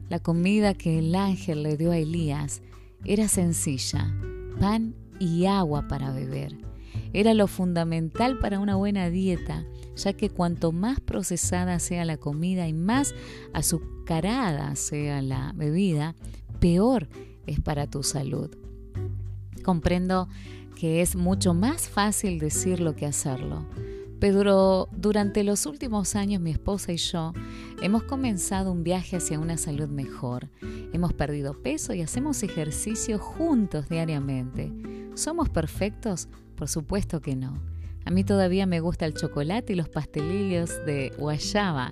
La 0.09 0.19
comida 0.19 0.75
que 0.75 0.99
el 0.99 1.15
ángel 1.15 1.63
le 1.63 1.77
dio 1.77 1.91
a 1.91 1.97
Elías 1.97 2.61
era 3.05 3.27
sencilla, 3.27 4.13
pan 4.59 4.95
y 5.19 5.45
agua 5.45 5.87
para 5.87 6.11
beber. 6.11 6.57
Era 7.11 7.33
lo 7.33 7.47
fundamental 7.47 8.37
para 8.37 8.59
una 8.59 8.75
buena 8.75 9.09
dieta, 9.09 9.65
ya 9.95 10.13
que 10.13 10.29
cuanto 10.29 10.71
más 10.71 10.99
procesada 10.99 11.79
sea 11.79 12.05
la 12.05 12.17
comida 12.17 12.67
y 12.67 12.73
más 12.73 13.13
azucarada 13.53 14.75
sea 14.75 15.21
la 15.21 15.53
bebida, 15.55 16.15
peor 16.59 17.07
es 17.47 17.59
para 17.59 17.87
tu 17.87 18.03
salud. 18.03 18.49
Comprendo 19.63 20.27
que 20.75 21.01
es 21.01 21.15
mucho 21.15 21.53
más 21.53 21.87
fácil 21.87 22.39
decirlo 22.39 22.95
que 22.95 23.05
hacerlo. 23.05 23.65
Pero 24.19 24.87
durante 24.95 25.43
los 25.43 25.65
últimos 25.65 26.15
años 26.15 26.41
mi 26.41 26.51
esposa 26.51 26.93
y 26.93 26.97
yo 26.97 27.33
hemos 27.81 28.03
comenzado 28.03 28.71
un 28.71 28.83
viaje 28.83 29.17
hacia 29.17 29.39
una 29.39 29.57
salud 29.57 29.89
mejor. 29.89 30.49
Hemos 30.93 31.13
perdido 31.13 31.61
peso 31.61 31.93
y 31.93 32.01
hacemos 32.01 32.41
ejercicio 32.43 33.19
juntos 33.19 33.89
diariamente. 33.89 34.71
¿Somos 35.15 35.49
perfectos? 35.49 36.29
Por 36.55 36.69
supuesto 36.69 37.19
que 37.19 37.35
no. 37.35 37.72
A 38.05 38.11
mí 38.11 38.23
todavía 38.23 38.65
me 38.65 38.79
gusta 38.79 39.05
el 39.05 39.13
chocolate 39.13 39.73
y 39.73 39.75
los 39.75 39.89
pastelillos 39.89 40.69
de 40.85 41.13
guayaba 41.17 41.91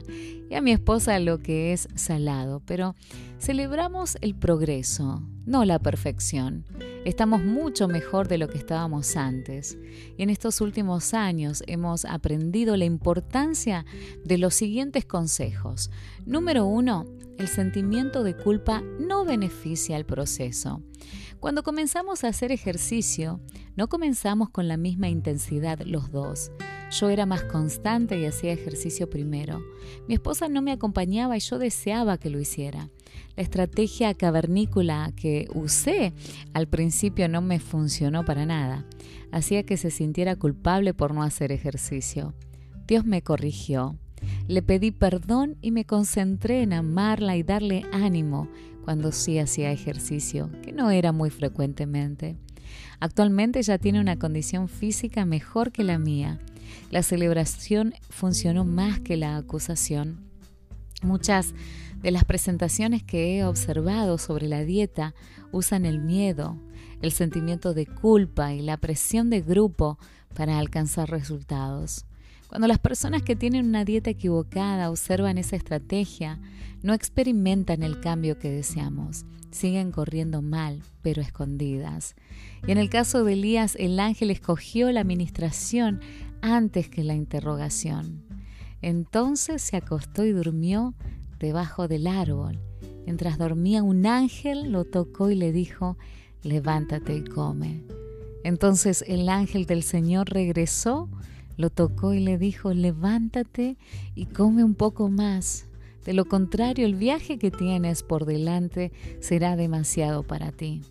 y 0.51 0.55
a 0.55 0.61
mi 0.61 0.73
esposa 0.73 1.17
lo 1.19 1.39
que 1.39 1.71
es 1.71 1.87
salado, 1.95 2.61
pero 2.65 2.93
celebramos 3.39 4.17
el 4.19 4.35
progreso, 4.35 5.23
no 5.45 5.63
la 5.63 5.79
perfección. 5.79 6.65
Estamos 7.05 7.41
mucho 7.41 7.87
mejor 7.87 8.27
de 8.27 8.37
lo 8.37 8.49
que 8.49 8.57
estábamos 8.57 9.15
antes. 9.15 9.77
Y 10.17 10.23
en 10.23 10.29
estos 10.29 10.59
últimos 10.59 11.13
años 11.13 11.63
hemos 11.67 12.03
aprendido 12.03 12.75
la 12.75 12.83
importancia 12.83 13.85
de 14.25 14.37
los 14.37 14.53
siguientes 14.53 15.05
consejos. 15.05 15.89
Número 16.25 16.65
uno, 16.65 17.05
el 17.39 17.47
sentimiento 17.47 18.21
de 18.21 18.35
culpa 18.35 18.83
no 18.99 19.23
beneficia 19.23 19.95
el 19.95 20.05
proceso. 20.05 20.83
Cuando 21.41 21.63
comenzamos 21.63 22.23
a 22.23 22.27
hacer 22.27 22.51
ejercicio, 22.51 23.39
no 23.75 23.89
comenzamos 23.89 24.51
con 24.51 24.67
la 24.67 24.77
misma 24.77 25.09
intensidad 25.09 25.79
los 25.79 26.11
dos. 26.11 26.51
Yo 26.91 27.09
era 27.09 27.25
más 27.25 27.41
constante 27.41 28.19
y 28.19 28.25
hacía 28.25 28.53
ejercicio 28.53 29.09
primero. 29.09 29.59
Mi 30.07 30.13
esposa 30.13 30.49
no 30.49 30.61
me 30.61 30.71
acompañaba 30.71 31.35
y 31.35 31.39
yo 31.39 31.57
deseaba 31.57 32.19
que 32.19 32.29
lo 32.29 32.39
hiciera. 32.39 32.89
La 33.35 33.41
estrategia 33.41 34.13
cavernícola 34.13 35.13
que 35.15 35.47
usé 35.55 36.13
al 36.53 36.67
principio 36.67 37.27
no 37.27 37.41
me 37.41 37.59
funcionó 37.59 38.23
para 38.23 38.45
nada. 38.45 38.85
Hacía 39.31 39.63
que 39.63 39.77
se 39.77 39.89
sintiera 39.89 40.35
culpable 40.35 40.93
por 40.93 41.15
no 41.15 41.23
hacer 41.23 41.51
ejercicio. 41.51 42.35
Dios 42.85 43.03
me 43.03 43.23
corrigió. 43.23 43.97
Le 44.47 44.61
pedí 44.61 44.91
perdón 44.91 45.57
y 45.59 45.71
me 45.71 45.85
concentré 45.85 46.61
en 46.61 46.73
amarla 46.73 47.35
y 47.35 47.41
darle 47.41 47.83
ánimo 47.91 48.47
cuando 48.83 49.11
sí 49.11 49.39
hacía 49.39 49.71
ejercicio, 49.71 50.49
que 50.61 50.71
no 50.71 50.91
era 50.91 51.11
muy 51.11 51.29
frecuentemente. 51.29 52.37
Actualmente 52.99 53.59
ella 53.59 53.77
tiene 53.77 53.99
una 53.99 54.17
condición 54.17 54.67
física 54.67 55.25
mejor 55.25 55.71
que 55.71 55.83
la 55.83 55.97
mía. 55.97 56.39
La 56.89 57.03
celebración 57.03 57.93
funcionó 58.09 58.65
más 58.65 58.99
que 58.99 59.17
la 59.17 59.37
acusación. 59.37 60.29
Muchas 61.01 61.53
de 62.01 62.11
las 62.11 62.25
presentaciones 62.25 63.03
que 63.03 63.37
he 63.37 63.45
observado 63.45 64.17
sobre 64.17 64.47
la 64.47 64.63
dieta 64.63 65.13
usan 65.51 65.85
el 65.85 65.99
miedo, 65.99 66.57
el 67.01 67.11
sentimiento 67.11 67.73
de 67.73 67.85
culpa 67.87 68.53
y 68.53 68.61
la 68.61 68.77
presión 68.77 69.29
de 69.29 69.41
grupo 69.41 69.97
para 70.35 70.59
alcanzar 70.59 71.09
resultados. 71.09 72.05
Cuando 72.51 72.67
las 72.67 72.79
personas 72.79 73.23
que 73.23 73.37
tienen 73.37 73.65
una 73.65 73.85
dieta 73.85 74.09
equivocada 74.09 74.89
observan 74.89 75.37
esa 75.37 75.55
estrategia, 75.55 76.37
no 76.83 76.93
experimentan 76.93 77.81
el 77.81 78.01
cambio 78.01 78.39
que 78.39 78.51
deseamos, 78.51 79.23
siguen 79.51 79.93
corriendo 79.93 80.41
mal, 80.41 80.81
pero 81.01 81.21
escondidas. 81.21 82.13
Y 82.67 82.73
en 82.73 82.77
el 82.77 82.89
caso 82.89 83.23
de 83.23 83.33
Elías, 83.33 83.77
el 83.79 83.97
ángel 84.01 84.31
escogió 84.31 84.91
la 84.91 84.99
administración 84.99 86.01
antes 86.41 86.89
que 86.89 87.05
la 87.05 87.15
interrogación. 87.15 88.21
Entonces 88.81 89.61
se 89.61 89.77
acostó 89.77 90.25
y 90.25 90.33
durmió 90.33 90.93
debajo 91.39 91.87
del 91.87 92.05
árbol. 92.05 92.59
Mientras 93.05 93.37
dormía 93.37 93.81
un 93.81 94.05
ángel 94.05 94.73
lo 94.73 94.83
tocó 94.83 95.31
y 95.31 95.35
le 95.35 95.53
dijo, 95.53 95.97
levántate 96.43 97.15
y 97.15 97.23
come. 97.23 97.85
Entonces 98.43 99.05
el 99.07 99.29
ángel 99.29 99.65
del 99.65 99.83
Señor 99.83 100.29
regresó, 100.29 101.07
lo 101.57 101.69
tocó 101.69 102.13
y 102.13 102.19
le 102.19 102.37
dijo, 102.37 102.73
levántate 102.73 103.77
y 104.15 104.25
come 104.25 104.63
un 104.63 104.75
poco 104.75 105.09
más. 105.09 105.67
De 106.05 106.13
lo 106.13 106.25
contrario, 106.25 106.85
el 106.85 106.95
viaje 106.95 107.37
que 107.37 107.51
tienes 107.51 108.03
por 108.03 108.25
delante 108.25 108.91
será 109.19 109.55
demasiado 109.55 110.23
para 110.23 110.51
ti. 110.51 110.81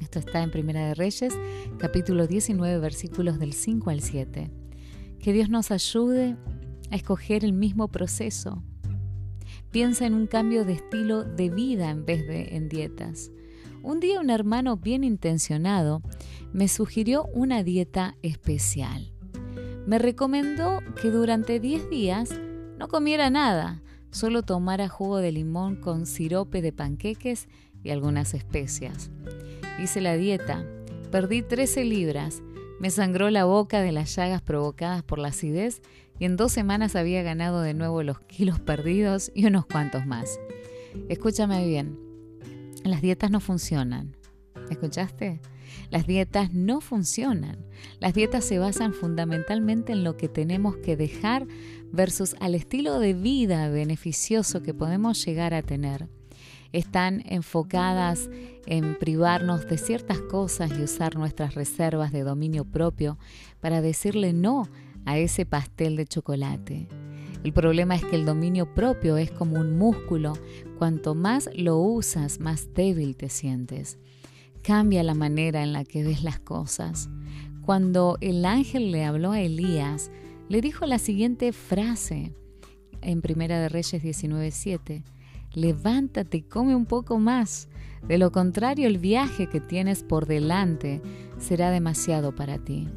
Esto 0.00 0.18
está 0.18 0.42
en 0.42 0.50
Primera 0.50 0.86
de 0.86 0.94
Reyes, 0.94 1.34
capítulo 1.78 2.26
19, 2.26 2.78
versículos 2.78 3.38
del 3.38 3.52
5 3.52 3.90
al 3.90 4.00
7. 4.00 4.50
Que 5.18 5.32
Dios 5.32 5.48
nos 5.50 5.70
ayude 5.70 6.36
a 6.90 6.96
escoger 6.96 7.44
el 7.44 7.52
mismo 7.52 7.88
proceso. 7.88 8.62
Piensa 9.70 10.06
en 10.06 10.14
un 10.14 10.26
cambio 10.26 10.64
de 10.64 10.74
estilo 10.74 11.24
de 11.24 11.50
vida 11.50 11.90
en 11.90 12.04
vez 12.04 12.26
de 12.26 12.56
en 12.56 12.68
dietas. 12.68 13.30
Un 13.82 14.00
día 14.00 14.20
un 14.20 14.30
hermano 14.30 14.76
bien 14.76 15.04
intencionado 15.04 16.02
me 16.52 16.68
sugirió 16.68 17.24
una 17.34 17.62
dieta 17.62 18.16
especial. 18.22 19.13
Me 19.86 19.98
recomendó 19.98 20.80
que 21.00 21.10
durante 21.10 21.60
10 21.60 21.90
días 21.90 22.30
no 22.78 22.88
comiera 22.88 23.28
nada, 23.28 23.82
solo 24.10 24.42
tomara 24.42 24.88
jugo 24.88 25.18
de 25.18 25.30
limón 25.30 25.76
con 25.76 26.06
sirope 26.06 26.62
de 26.62 26.72
panqueques 26.72 27.48
y 27.82 27.90
algunas 27.90 28.32
especias. 28.32 29.10
Hice 29.82 30.00
la 30.00 30.16
dieta, 30.16 30.64
perdí 31.10 31.42
13 31.42 31.84
libras, 31.84 32.42
me 32.80 32.90
sangró 32.90 33.28
la 33.28 33.44
boca 33.44 33.82
de 33.82 33.92
las 33.92 34.16
llagas 34.16 34.40
provocadas 34.40 35.02
por 35.02 35.18
la 35.18 35.28
acidez 35.28 35.82
y 36.18 36.24
en 36.24 36.36
dos 36.36 36.52
semanas 36.52 36.96
había 36.96 37.22
ganado 37.22 37.60
de 37.60 37.74
nuevo 37.74 38.02
los 38.02 38.20
kilos 38.20 38.60
perdidos 38.60 39.30
y 39.34 39.46
unos 39.46 39.66
cuantos 39.66 40.06
más. 40.06 40.40
Escúchame 41.10 41.66
bien, 41.66 41.98
las 42.84 43.02
dietas 43.02 43.30
no 43.30 43.40
funcionan. 43.40 44.16
¿Escuchaste? 44.70 45.40
Las 45.94 46.08
dietas 46.08 46.52
no 46.52 46.80
funcionan. 46.80 47.56
Las 48.00 48.14
dietas 48.14 48.44
se 48.44 48.58
basan 48.58 48.94
fundamentalmente 48.94 49.92
en 49.92 50.02
lo 50.02 50.16
que 50.16 50.28
tenemos 50.28 50.76
que 50.78 50.96
dejar 50.96 51.46
versus 51.92 52.34
al 52.40 52.56
estilo 52.56 52.98
de 52.98 53.14
vida 53.14 53.68
beneficioso 53.68 54.60
que 54.60 54.74
podemos 54.74 55.24
llegar 55.24 55.54
a 55.54 55.62
tener. 55.62 56.08
Están 56.72 57.22
enfocadas 57.26 58.28
en 58.66 58.98
privarnos 58.98 59.68
de 59.68 59.78
ciertas 59.78 60.18
cosas 60.18 60.72
y 60.76 60.82
usar 60.82 61.14
nuestras 61.14 61.54
reservas 61.54 62.10
de 62.10 62.24
dominio 62.24 62.64
propio 62.64 63.16
para 63.60 63.80
decirle 63.80 64.32
no 64.32 64.68
a 65.04 65.18
ese 65.18 65.46
pastel 65.46 65.94
de 65.94 66.06
chocolate. 66.06 66.88
El 67.44 67.52
problema 67.52 67.94
es 67.94 68.04
que 68.04 68.16
el 68.16 68.24
dominio 68.24 68.74
propio 68.74 69.16
es 69.16 69.30
como 69.30 69.60
un 69.60 69.78
músculo. 69.78 70.32
Cuanto 70.76 71.14
más 71.14 71.48
lo 71.54 71.78
usas, 71.78 72.40
más 72.40 72.74
débil 72.74 73.14
te 73.14 73.28
sientes. 73.28 74.00
Cambia 74.64 75.02
la 75.02 75.12
manera 75.12 75.62
en 75.62 75.74
la 75.74 75.84
que 75.84 76.02
ves 76.02 76.24
las 76.24 76.40
cosas. 76.40 77.10
Cuando 77.60 78.16
el 78.22 78.46
ángel 78.46 78.92
le 78.92 79.04
habló 79.04 79.32
a 79.32 79.40
Elías, 79.42 80.10
le 80.48 80.62
dijo 80.62 80.86
la 80.86 80.98
siguiente 80.98 81.52
frase 81.52 82.32
en 83.02 83.20
Primera 83.20 83.60
de 83.60 83.68
Reyes 83.68 84.02
19:7. 84.02 85.04
Levántate 85.52 86.38
y 86.38 86.42
come 86.42 86.74
un 86.74 86.86
poco 86.86 87.18
más. 87.18 87.68
De 88.08 88.16
lo 88.16 88.32
contrario, 88.32 88.86
el 88.86 88.96
viaje 88.96 89.50
que 89.50 89.60
tienes 89.60 90.02
por 90.02 90.24
delante 90.24 91.02
será 91.38 91.70
demasiado 91.70 92.34
para 92.34 92.56
ti. 92.56 92.88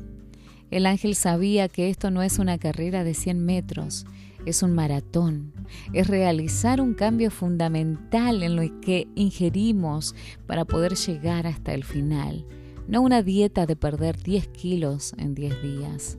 El 0.71 0.85
ángel 0.85 1.15
sabía 1.15 1.67
que 1.67 1.89
esto 1.89 2.11
no 2.11 2.23
es 2.23 2.39
una 2.39 2.57
carrera 2.59 3.03
de 3.03 3.13
100 3.13 3.43
metros, 3.43 4.05
es 4.49 4.63
un 4.63 4.73
maratón, 4.73 5.53
es 5.93 6.07
realizar 6.07 6.81
un 6.81 6.93
cambio 6.93 7.31
fundamental 7.31 8.43
en 8.43 8.55
lo 8.55 8.81
que 8.81 9.07
ingerimos 9.15 10.15
para 10.45 10.65
poder 10.65 10.95
llegar 10.95 11.47
hasta 11.47 11.73
el 11.73 11.83
final, 11.83 12.45
no 12.87 13.01
una 13.01 13.21
dieta 13.21 13.65
de 13.65 13.75
perder 13.75 14.21
10 14.21 14.47
kilos 14.47 15.13
en 15.17 15.35
10 15.35 15.61
días. 15.61 16.17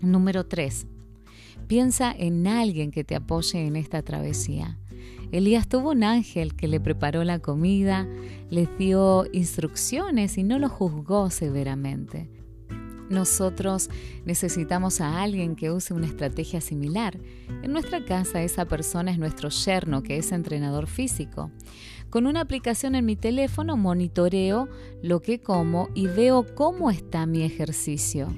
Número 0.00 0.46
3. 0.46 0.86
Piensa 1.66 2.14
en 2.16 2.46
alguien 2.46 2.90
que 2.90 3.04
te 3.04 3.14
apoye 3.14 3.66
en 3.66 3.76
esta 3.76 4.02
travesía. 4.02 4.78
Elías 5.30 5.68
tuvo 5.68 5.90
un 5.90 6.04
ángel 6.04 6.54
que 6.54 6.68
le 6.68 6.80
preparó 6.80 7.22
la 7.24 7.38
comida, 7.38 8.08
le 8.48 8.66
dio 8.78 9.26
instrucciones 9.32 10.38
y 10.38 10.42
no 10.42 10.58
lo 10.58 10.70
juzgó 10.70 11.28
severamente. 11.28 12.37
Nosotros 13.08 13.88
necesitamos 14.24 15.00
a 15.00 15.22
alguien 15.22 15.56
que 15.56 15.70
use 15.70 15.94
una 15.94 16.06
estrategia 16.06 16.60
similar. 16.60 17.18
En 17.62 17.72
nuestra 17.72 18.04
casa 18.04 18.42
esa 18.42 18.66
persona 18.66 19.10
es 19.10 19.18
nuestro 19.18 19.48
yerno, 19.48 20.02
que 20.02 20.18
es 20.18 20.32
entrenador 20.32 20.86
físico. 20.86 21.50
Con 22.10 22.26
una 22.26 22.40
aplicación 22.40 22.94
en 22.94 23.04
mi 23.04 23.16
teléfono 23.16 23.76
monitoreo 23.76 24.68
lo 25.02 25.20
que 25.20 25.40
como 25.40 25.88
y 25.94 26.06
veo 26.06 26.46
cómo 26.54 26.90
está 26.90 27.26
mi 27.26 27.42
ejercicio. 27.42 28.28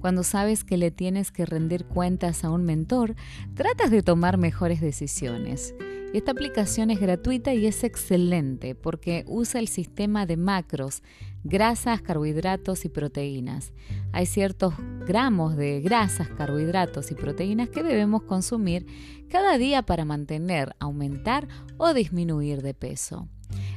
Cuando 0.00 0.22
sabes 0.22 0.62
que 0.62 0.76
le 0.76 0.90
tienes 0.90 1.32
que 1.32 1.44
rendir 1.44 1.84
cuentas 1.84 2.44
a 2.44 2.50
un 2.50 2.64
mentor, 2.64 3.16
tratas 3.54 3.90
de 3.90 4.02
tomar 4.02 4.38
mejores 4.38 4.80
decisiones. 4.80 5.74
Esta 6.14 6.32
aplicación 6.32 6.90
es 6.90 7.00
gratuita 7.00 7.52
y 7.52 7.66
es 7.66 7.84
excelente 7.84 8.74
porque 8.74 9.24
usa 9.28 9.60
el 9.60 9.68
sistema 9.68 10.24
de 10.24 10.38
macros, 10.38 11.02
grasas, 11.44 12.00
carbohidratos 12.00 12.86
y 12.86 12.88
proteínas. 12.88 13.74
Hay 14.12 14.24
ciertos 14.24 14.72
gramos 15.06 15.54
de 15.56 15.82
grasas, 15.82 16.28
carbohidratos 16.28 17.10
y 17.10 17.14
proteínas 17.14 17.68
que 17.68 17.82
debemos 17.82 18.22
consumir 18.22 18.86
cada 19.28 19.58
día 19.58 19.82
para 19.82 20.06
mantener, 20.06 20.74
aumentar 20.78 21.46
o 21.76 21.92
disminuir 21.92 22.62
de 22.62 22.72
peso. 22.72 23.28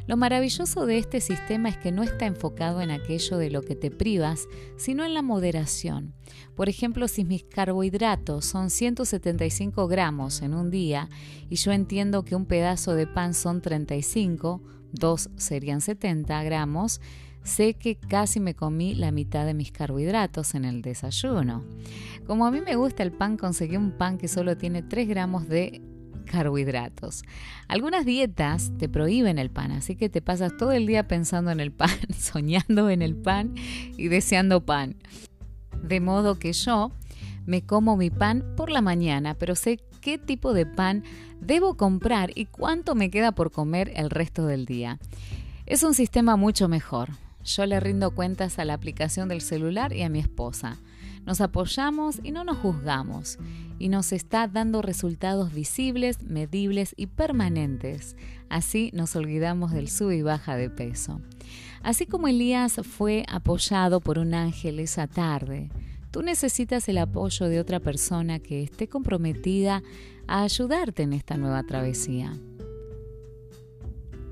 Lo 0.07 0.17
maravilloso 0.17 0.85
de 0.85 0.97
este 0.97 1.21
sistema 1.21 1.69
es 1.69 1.77
que 1.77 1.91
no 1.91 2.03
está 2.03 2.25
enfocado 2.25 2.81
en 2.81 2.91
aquello 2.91 3.37
de 3.37 3.49
lo 3.49 3.61
que 3.61 3.75
te 3.75 3.91
privas, 3.91 4.47
sino 4.77 5.05
en 5.05 5.13
la 5.13 5.21
moderación. 5.21 6.13
Por 6.55 6.69
ejemplo, 6.69 7.07
si 7.07 7.23
mis 7.23 7.43
carbohidratos 7.43 8.45
son 8.45 8.69
175 8.69 9.87
gramos 9.87 10.41
en 10.41 10.53
un 10.53 10.69
día 10.69 11.09
y 11.49 11.55
yo 11.55 11.71
entiendo 11.71 12.23
que 12.23 12.35
un 12.35 12.45
pedazo 12.45 12.93
de 12.95 13.07
pan 13.07 13.33
son 13.33 13.61
35, 13.61 14.61
dos 14.91 15.29
serían 15.37 15.81
70 15.81 16.43
gramos, 16.43 16.99
sé 17.43 17.73
que 17.73 17.95
casi 17.95 18.39
me 18.39 18.55
comí 18.55 18.95
la 18.95 19.11
mitad 19.11 19.45
de 19.45 19.53
mis 19.53 19.71
carbohidratos 19.71 20.55
en 20.55 20.65
el 20.65 20.81
desayuno. 20.81 21.63
Como 22.27 22.45
a 22.45 22.51
mí 22.51 22.61
me 22.61 22.75
gusta 22.75 23.03
el 23.03 23.11
pan, 23.11 23.37
conseguí 23.37 23.77
un 23.77 23.91
pan 23.91 24.17
que 24.17 24.27
solo 24.27 24.57
tiene 24.57 24.83
3 24.83 25.07
gramos 25.07 25.47
de 25.47 25.81
carbohidratos. 26.21 27.23
Algunas 27.67 28.05
dietas 28.05 28.71
te 28.77 28.89
prohíben 28.89 29.39
el 29.39 29.49
pan, 29.49 29.71
así 29.71 29.95
que 29.95 30.09
te 30.09 30.21
pasas 30.21 30.55
todo 30.57 30.71
el 30.71 30.87
día 30.87 31.07
pensando 31.07 31.51
en 31.51 31.59
el 31.59 31.71
pan, 31.71 31.89
soñando 32.17 32.89
en 32.89 33.01
el 33.01 33.15
pan 33.15 33.53
y 33.97 34.07
deseando 34.07 34.65
pan. 34.65 34.95
De 35.83 35.99
modo 35.99 36.37
que 36.37 36.53
yo 36.53 36.91
me 37.45 37.65
como 37.65 37.97
mi 37.97 38.09
pan 38.09 38.53
por 38.55 38.69
la 38.69 38.81
mañana, 38.81 39.35
pero 39.35 39.55
sé 39.55 39.79
qué 40.01 40.17
tipo 40.17 40.53
de 40.53 40.65
pan 40.65 41.03
debo 41.39 41.75
comprar 41.75 42.31
y 42.35 42.45
cuánto 42.45 42.95
me 42.95 43.09
queda 43.09 43.31
por 43.31 43.51
comer 43.51 43.91
el 43.95 44.09
resto 44.09 44.45
del 44.45 44.65
día. 44.65 44.99
Es 45.65 45.83
un 45.83 45.93
sistema 45.93 46.35
mucho 46.35 46.67
mejor. 46.67 47.09
Yo 47.43 47.65
le 47.65 47.79
rindo 47.79 48.11
cuentas 48.11 48.59
a 48.59 48.65
la 48.65 48.73
aplicación 48.73 49.29
del 49.29 49.41
celular 49.41 49.93
y 49.93 50.03
a 50.03 50.09
mi 50.09 50.19
esposa. 50.19 50.77
Nos 51.25 51.41
apoyamos 51.41 52.19
y 52.23 52.31
no 52.31 52.43
nos 52.43 52.57
juzgamos. 52.57 53.37
Y 53.79 53.89
nos 53.89 54.11
está 54.11 54.47
dando 54.47 54.81
resultados 54.81 55.53
visibles, 55.53 56.23
medibles 56.23 56.93
y 56.97 57.07
permanentes. 57.07 58.15
Así 58.49 58.91
nos 58.93 59.15
olvidamos 59.15 59.71
del 59.71 59.89
sub 59.89 60.11
y 60.11 60.21
baja 60.21 60.55
de 60.55 60.69
peso. 60.69 61.21
Así 61.83 62.05
como 62.05 62.27
Elías 62.27 62.81
fue 62.83 63.25
apoyado 63.27 64.01
por 64.01 64.19
un 64.19 64.33
ángel 64.33 64.79
esa 64.79 65.07
tarde, 65.07 65.69
Tú 66.11 66.21
necesitas 66.23 66.89
el 66.89 66.97
apoyo 66.97 67.47
de 67.47 67.61
otra 67.61 67.79
persona 67.79 68.39
que 68.39 68.63
esté 68.63 68.89
comprometida 68.89 69.81
a 70.27 70.43
ayudarte 70.43 71.03
en 71.03 71.13
esta 71.13 71.37
nueva 71.37 71.63
travesía. 71.63 72.37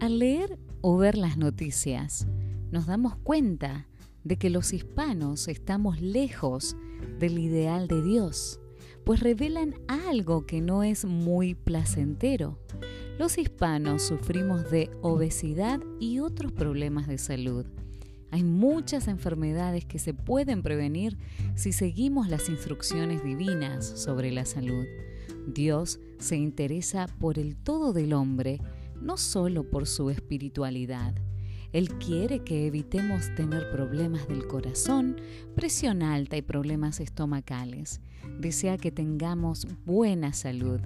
Al 0.02 0.20
leer 0.20 0.60
o 0.82 0.98
ver 0.98 1.18
las 1.18 1.38
noticias, 1.38 2.28
nos 2.70 2.86
damos 2.86 3.16
cuenta 3.16 3.88
de 4.24 4.38
que 4.38 4.50
los 4.50 4.74
hispanos 4.74 5.48
estamos 5.48 6.02
lejos 6.02 6.76
del 7.20 7.40
ideal 7.40 7.88
de 7.88 8.02
Dios, 8.02 8.60
pues 9.06 9.22
revelan 9.22 9.76
algo 9.88 10.46
que 10.46 10.62
no 10.62 10.84
es 10.84 11.06
muy 11.06 11.56
placentero. 11.56 12.60
Los 13.18 13.38
hispanos 13.38 14.04
sufrimos 14.04 14.70
de 14.72 14.90
obesidad 15.02 15.80
y 16.00 16.20
otros 16.20 16.52
problemas 16.52 17.08
de 17.08 17.18
salud. 17.18 17.66
Hay 18.32 18.44
muchas 18.44 19.08
enfermedades 19.08 19.86
que 19.86 20.00
se 20.00 20.14
pueden 20.14 20.62
prevenir 20.62 21.18
si 21.56 21.72
seguimos 21.72 22.30
las 22.30 22.48
instrucciones 22.48 23.24
divinas 23.24 23.86
sobre 23.86 24.32
la 24.32 24.46
salud. 24.46 24.86
Dios 25.48 26.00
se 26.20 26.38
interesa 26.38 27.08
por 27.20 27.40
el 27.40 27.56
todo 27.56 27.92
del 27.92 28.14
hombre, 28.14 28.62
no 29.02 29.18
solo 29.18 29.70
por 29.70 29.88
su 29.88 30.10
espiritualidad. 30.12 31.16
Él 31.72 31.90
quiere 32.00 32.40
que 32.44 32.66
evitemos 32.66 33.34
tener 33.36 33.70
problemas 33.72 34.28
del 34.28 34.48
corazón, 34.48 35.18
presión 35.56 36.02
alta 36.02 36.36
y 36.36 36.42
problemas 36.42 37.00
estomacales. 37.00 38.02
Desea 38.40 38.78
que 38.78 38.92
tengamos 38.92 39.68
buena 39.86 40.34
salud. 40.34 40.80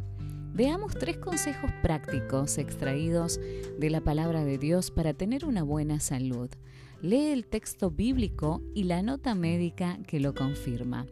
Veamos 0.53 0.93
tres 0.93 1.17
consejos 1.17 1.71
prácticos 1.81 2.57
extraídos 2.57 3.39
de 3.79 3.89
la 3.89 4.01
palabra 4.01 4.43
de 4.43 4.57
Dios 4.57 4.91
para 4.91 5.13
tener 5.13 5.45
una 5.45 5.63
buena 5.63 5.99
salud. 5.99 6.49
Lee 7.01 7.31
el 7.31 7.45
texto 7.45 7.89
bíblico 7.89 8.61
y 8.75 8.83
la 8.83 9.01
nota 9.01 9.35
médica 9.35 9.97
que 10.05 10.19
lo 10.19 10.33
confirma. 10.33 11.05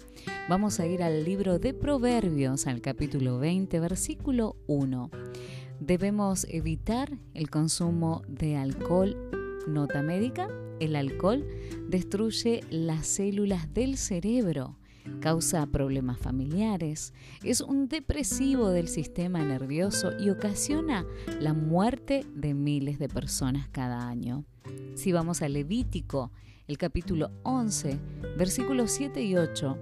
Vamos 0.47 0.79
a 0.79 0.85
ir 0.85 1.01
al 1.01 1.23
libro 1.23 1.59
de 1.59 1.73
Proverbios, 1.73 2.67
al 2.67 2.81
capítulo 2.81 3.39
20, 3.39 3.79
versículo 3.79 4.57
1. 4.67 5.09
Debemos 5.79 6.45
evitar 6.49 7.17
el 7.33 7.49
consumo 7.49 8.21
de 8.27 8.57
alcohol 8.57 9.40
Nota 9.67 10.01
médica, 10.01 10.47
el 10.79 10.95
alcohol 10.95 11.45
destruye 11.87 12.61
las 12.69 13.05
células 13.05 13.73
del 13.73 13.97
cerebro, 13.97 14.77
causa 15.19 15.65
problemas 15.67 16.19
familiares, 16.19 17.13
es 17.43 17.61
un 17.61 17.87
depresivo 17.87 18.69
del 18.69 18.87
sistema 18.87 19.43
nervioso 19.43 20.11
y 20.19 20.29
ocasiona 20.29 21.05
la 21.39 21.53
muerte 21.53 22.25
de 22.33 22.53
miles 22.53 22.97
de 22.97 23.09
personas 23.09 23.67
cada 23.69 24.07
año. 24.07 24.45
Si 24.95 25.11
vamos 25.11 25.41
a 25.41 25.49
Levítico, 25.49 26.31
el 26.67 26.77
capítulo 26.77 27.31
11, 27.43 27.99
versículos 28.37 28.91
7 28.91 29.21
y 29.23 29.37
8, 29.37 29.77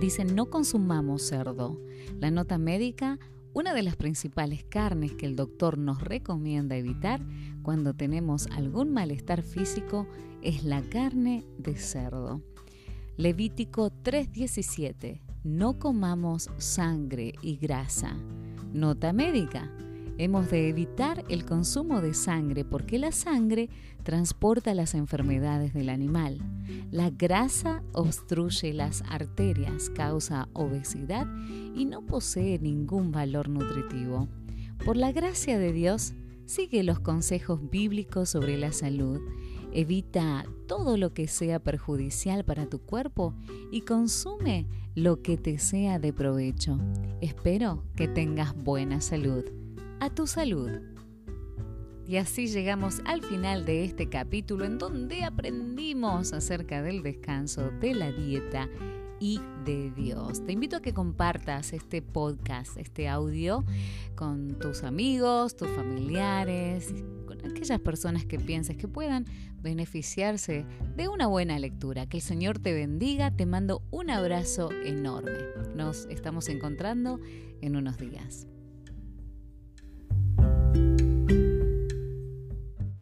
dicen 0.00 0.34
no 0.34 0.46
consumamos 0.46 1.22
cerdo. 1.22 1.80
La 2.18 2.30
nota 2.30 2.58
médica 2.58 3.18
una 3.54 3.74
de 3.74 3.82
las 3.82 3.96
principales 3.96 4.62
carnes 4.62 5.14
que 5.14 5.26
el 5.26 5.34
doctor 5.34 5.78
nos 5.78 6.00
recomienda 6.00 6.76
evitar 6.76 7.20
cuando 7.68 7.92
tenemos 7.92 8.46
algún 8.46 8.94
malestar 8.94 9.42
físico 9.42 10.06
es 10.40 10.64
la 10.64 10.80
carne 10.80 11.44
de 11.58 11.76
cerdo. 11.76 12.40
Levítico 13.18 13.90
3:17. 13.90 15.20
No 15.44 15.78
comamos 15.78 16.48
sangre 16.56 17.34
y 17.42 17.56
grasa. 17.58 18.16
Nota 18.72 19.12
médica. 19.12 19.70
Hemos 20.16 20.50
de 20.50 20.70
evitar 20.70 21.26
el 21.28 21.44
consumo 21.44 22.00
de 22.00 22.14
sangre 22.14 22.64
porque 22.64 22.98
la 22.98 23.12
sangre 23.12 23.68
transporta 24.02 24.72
las 24.72 24.94
enfermedades 24.94 25.74
del 25.74 25.90
animal. 25.90 26.38
La 26.90 27.10
grasa 27.10 27.82
obstruye 27.92 28.72
las 28.72 29.02
arterias, 29.10 29.90
causa 29.90 30.48
obesidad 30.54 31.26
y 31.76 31.84
no 31.84 32.00
posee 32.00 32.58
ningún 32.60 33.12
valor 33.12 33.50
nutritivo. 33.50 34.26
Por 34.86 34.96
la 34.96 35.12
gracia 35.12 35.58
de 35.58 35.74
Dios, 35.74 36.14
sigue 36.48 36.82
los 36.82 36.98
consejos 36.98 37.60
bíblicos 37.70 38.30
sobre 38.30 38.56
la 38.56 38.72
salud, 38.72 39.20
evita 39.70 40.46
todo 40.66 40.96
lo 40.96 41.12
que 41.12 41.28
sea 41.28 41.58
perjudicial 41.58 42.42
para 42.44 42.66
tu 42.66 42.80
cuerpo 42.80 43.34
y 43.70 43.82
consume 43.82 44.66
lo 44.94 45.20
que 45.20 45.36
te 45.36 45.58
sea 45.58 45.98
de 45.98 46.14
provecho. 46.14 46.78
Espero 47.20 47.84
que 47.96 48.08
tengas 48.08 48.56
buena 48.56 49.02
salud 49.02 49.44
a 50.00 50.08
tu 50.08 50.26
salud. 50.26 50.70
Y 52.06 52.16
así 52.16 52.46
llegamos 52.46 53.02
al 53.04 53.22
final 53.22 53.66
de 53.66 53.84
este 53.84 54.08
capítulo 54.08 54.64
en 54.64 54.78
donde 54.78 55.24
aprendimos 55.24 56.32
acerca 56.32 56.80
del 56.80 57.02
descanso, 57.02 57.70
de 57.82 57.92
la 57.92 58.10
dieta 58.10 58.70
y 59.20 59.40
de 59.64 59.90
Dios. 59.90 60.44
Te 60.44 60.52
invito 60.52 60.76
a 60.76 60.82
que 60.82 60.92
compartas 60.92 61.72
este 61.72 62.02
podcast, 62.02 62.76
este 62.76 63.08
audio 63.08 63.64
con 64.14 64.58
tus 64.58 64.82
amigos, 64.82 65.56
tus 65.56 65.68
familiares, 65.68 66.94
con 67.26 67.44
aquellas 67.44 67.80
personas 67.80 68.24
que 68.24 68.38
pienses 68.38 68.76
que 68.76 68.88
puedan 68.88 69.24
beneficiarse 69.60 70.64
de 70.96 71.08
una 71.08 71.26
buena 71.26 71.58
lectura. 71.58 72.06
Que 72.06 72.18
el 72.18 72.22
Señor 72.22 72.58
te 72.58 72.72
bendiga, 72.72 73.30
te 73.30 73.46
mando 73.46 73.82
un 73.90 74.10
abrazo 74.10 74.70
enorme. 74.84 75.38
Nos 75.74 76.06
estamos 76.06 76.48
encontrando 76.48 77.20
en 77.60 77.76
unos 77.76 77.98
días. 77.98 78.46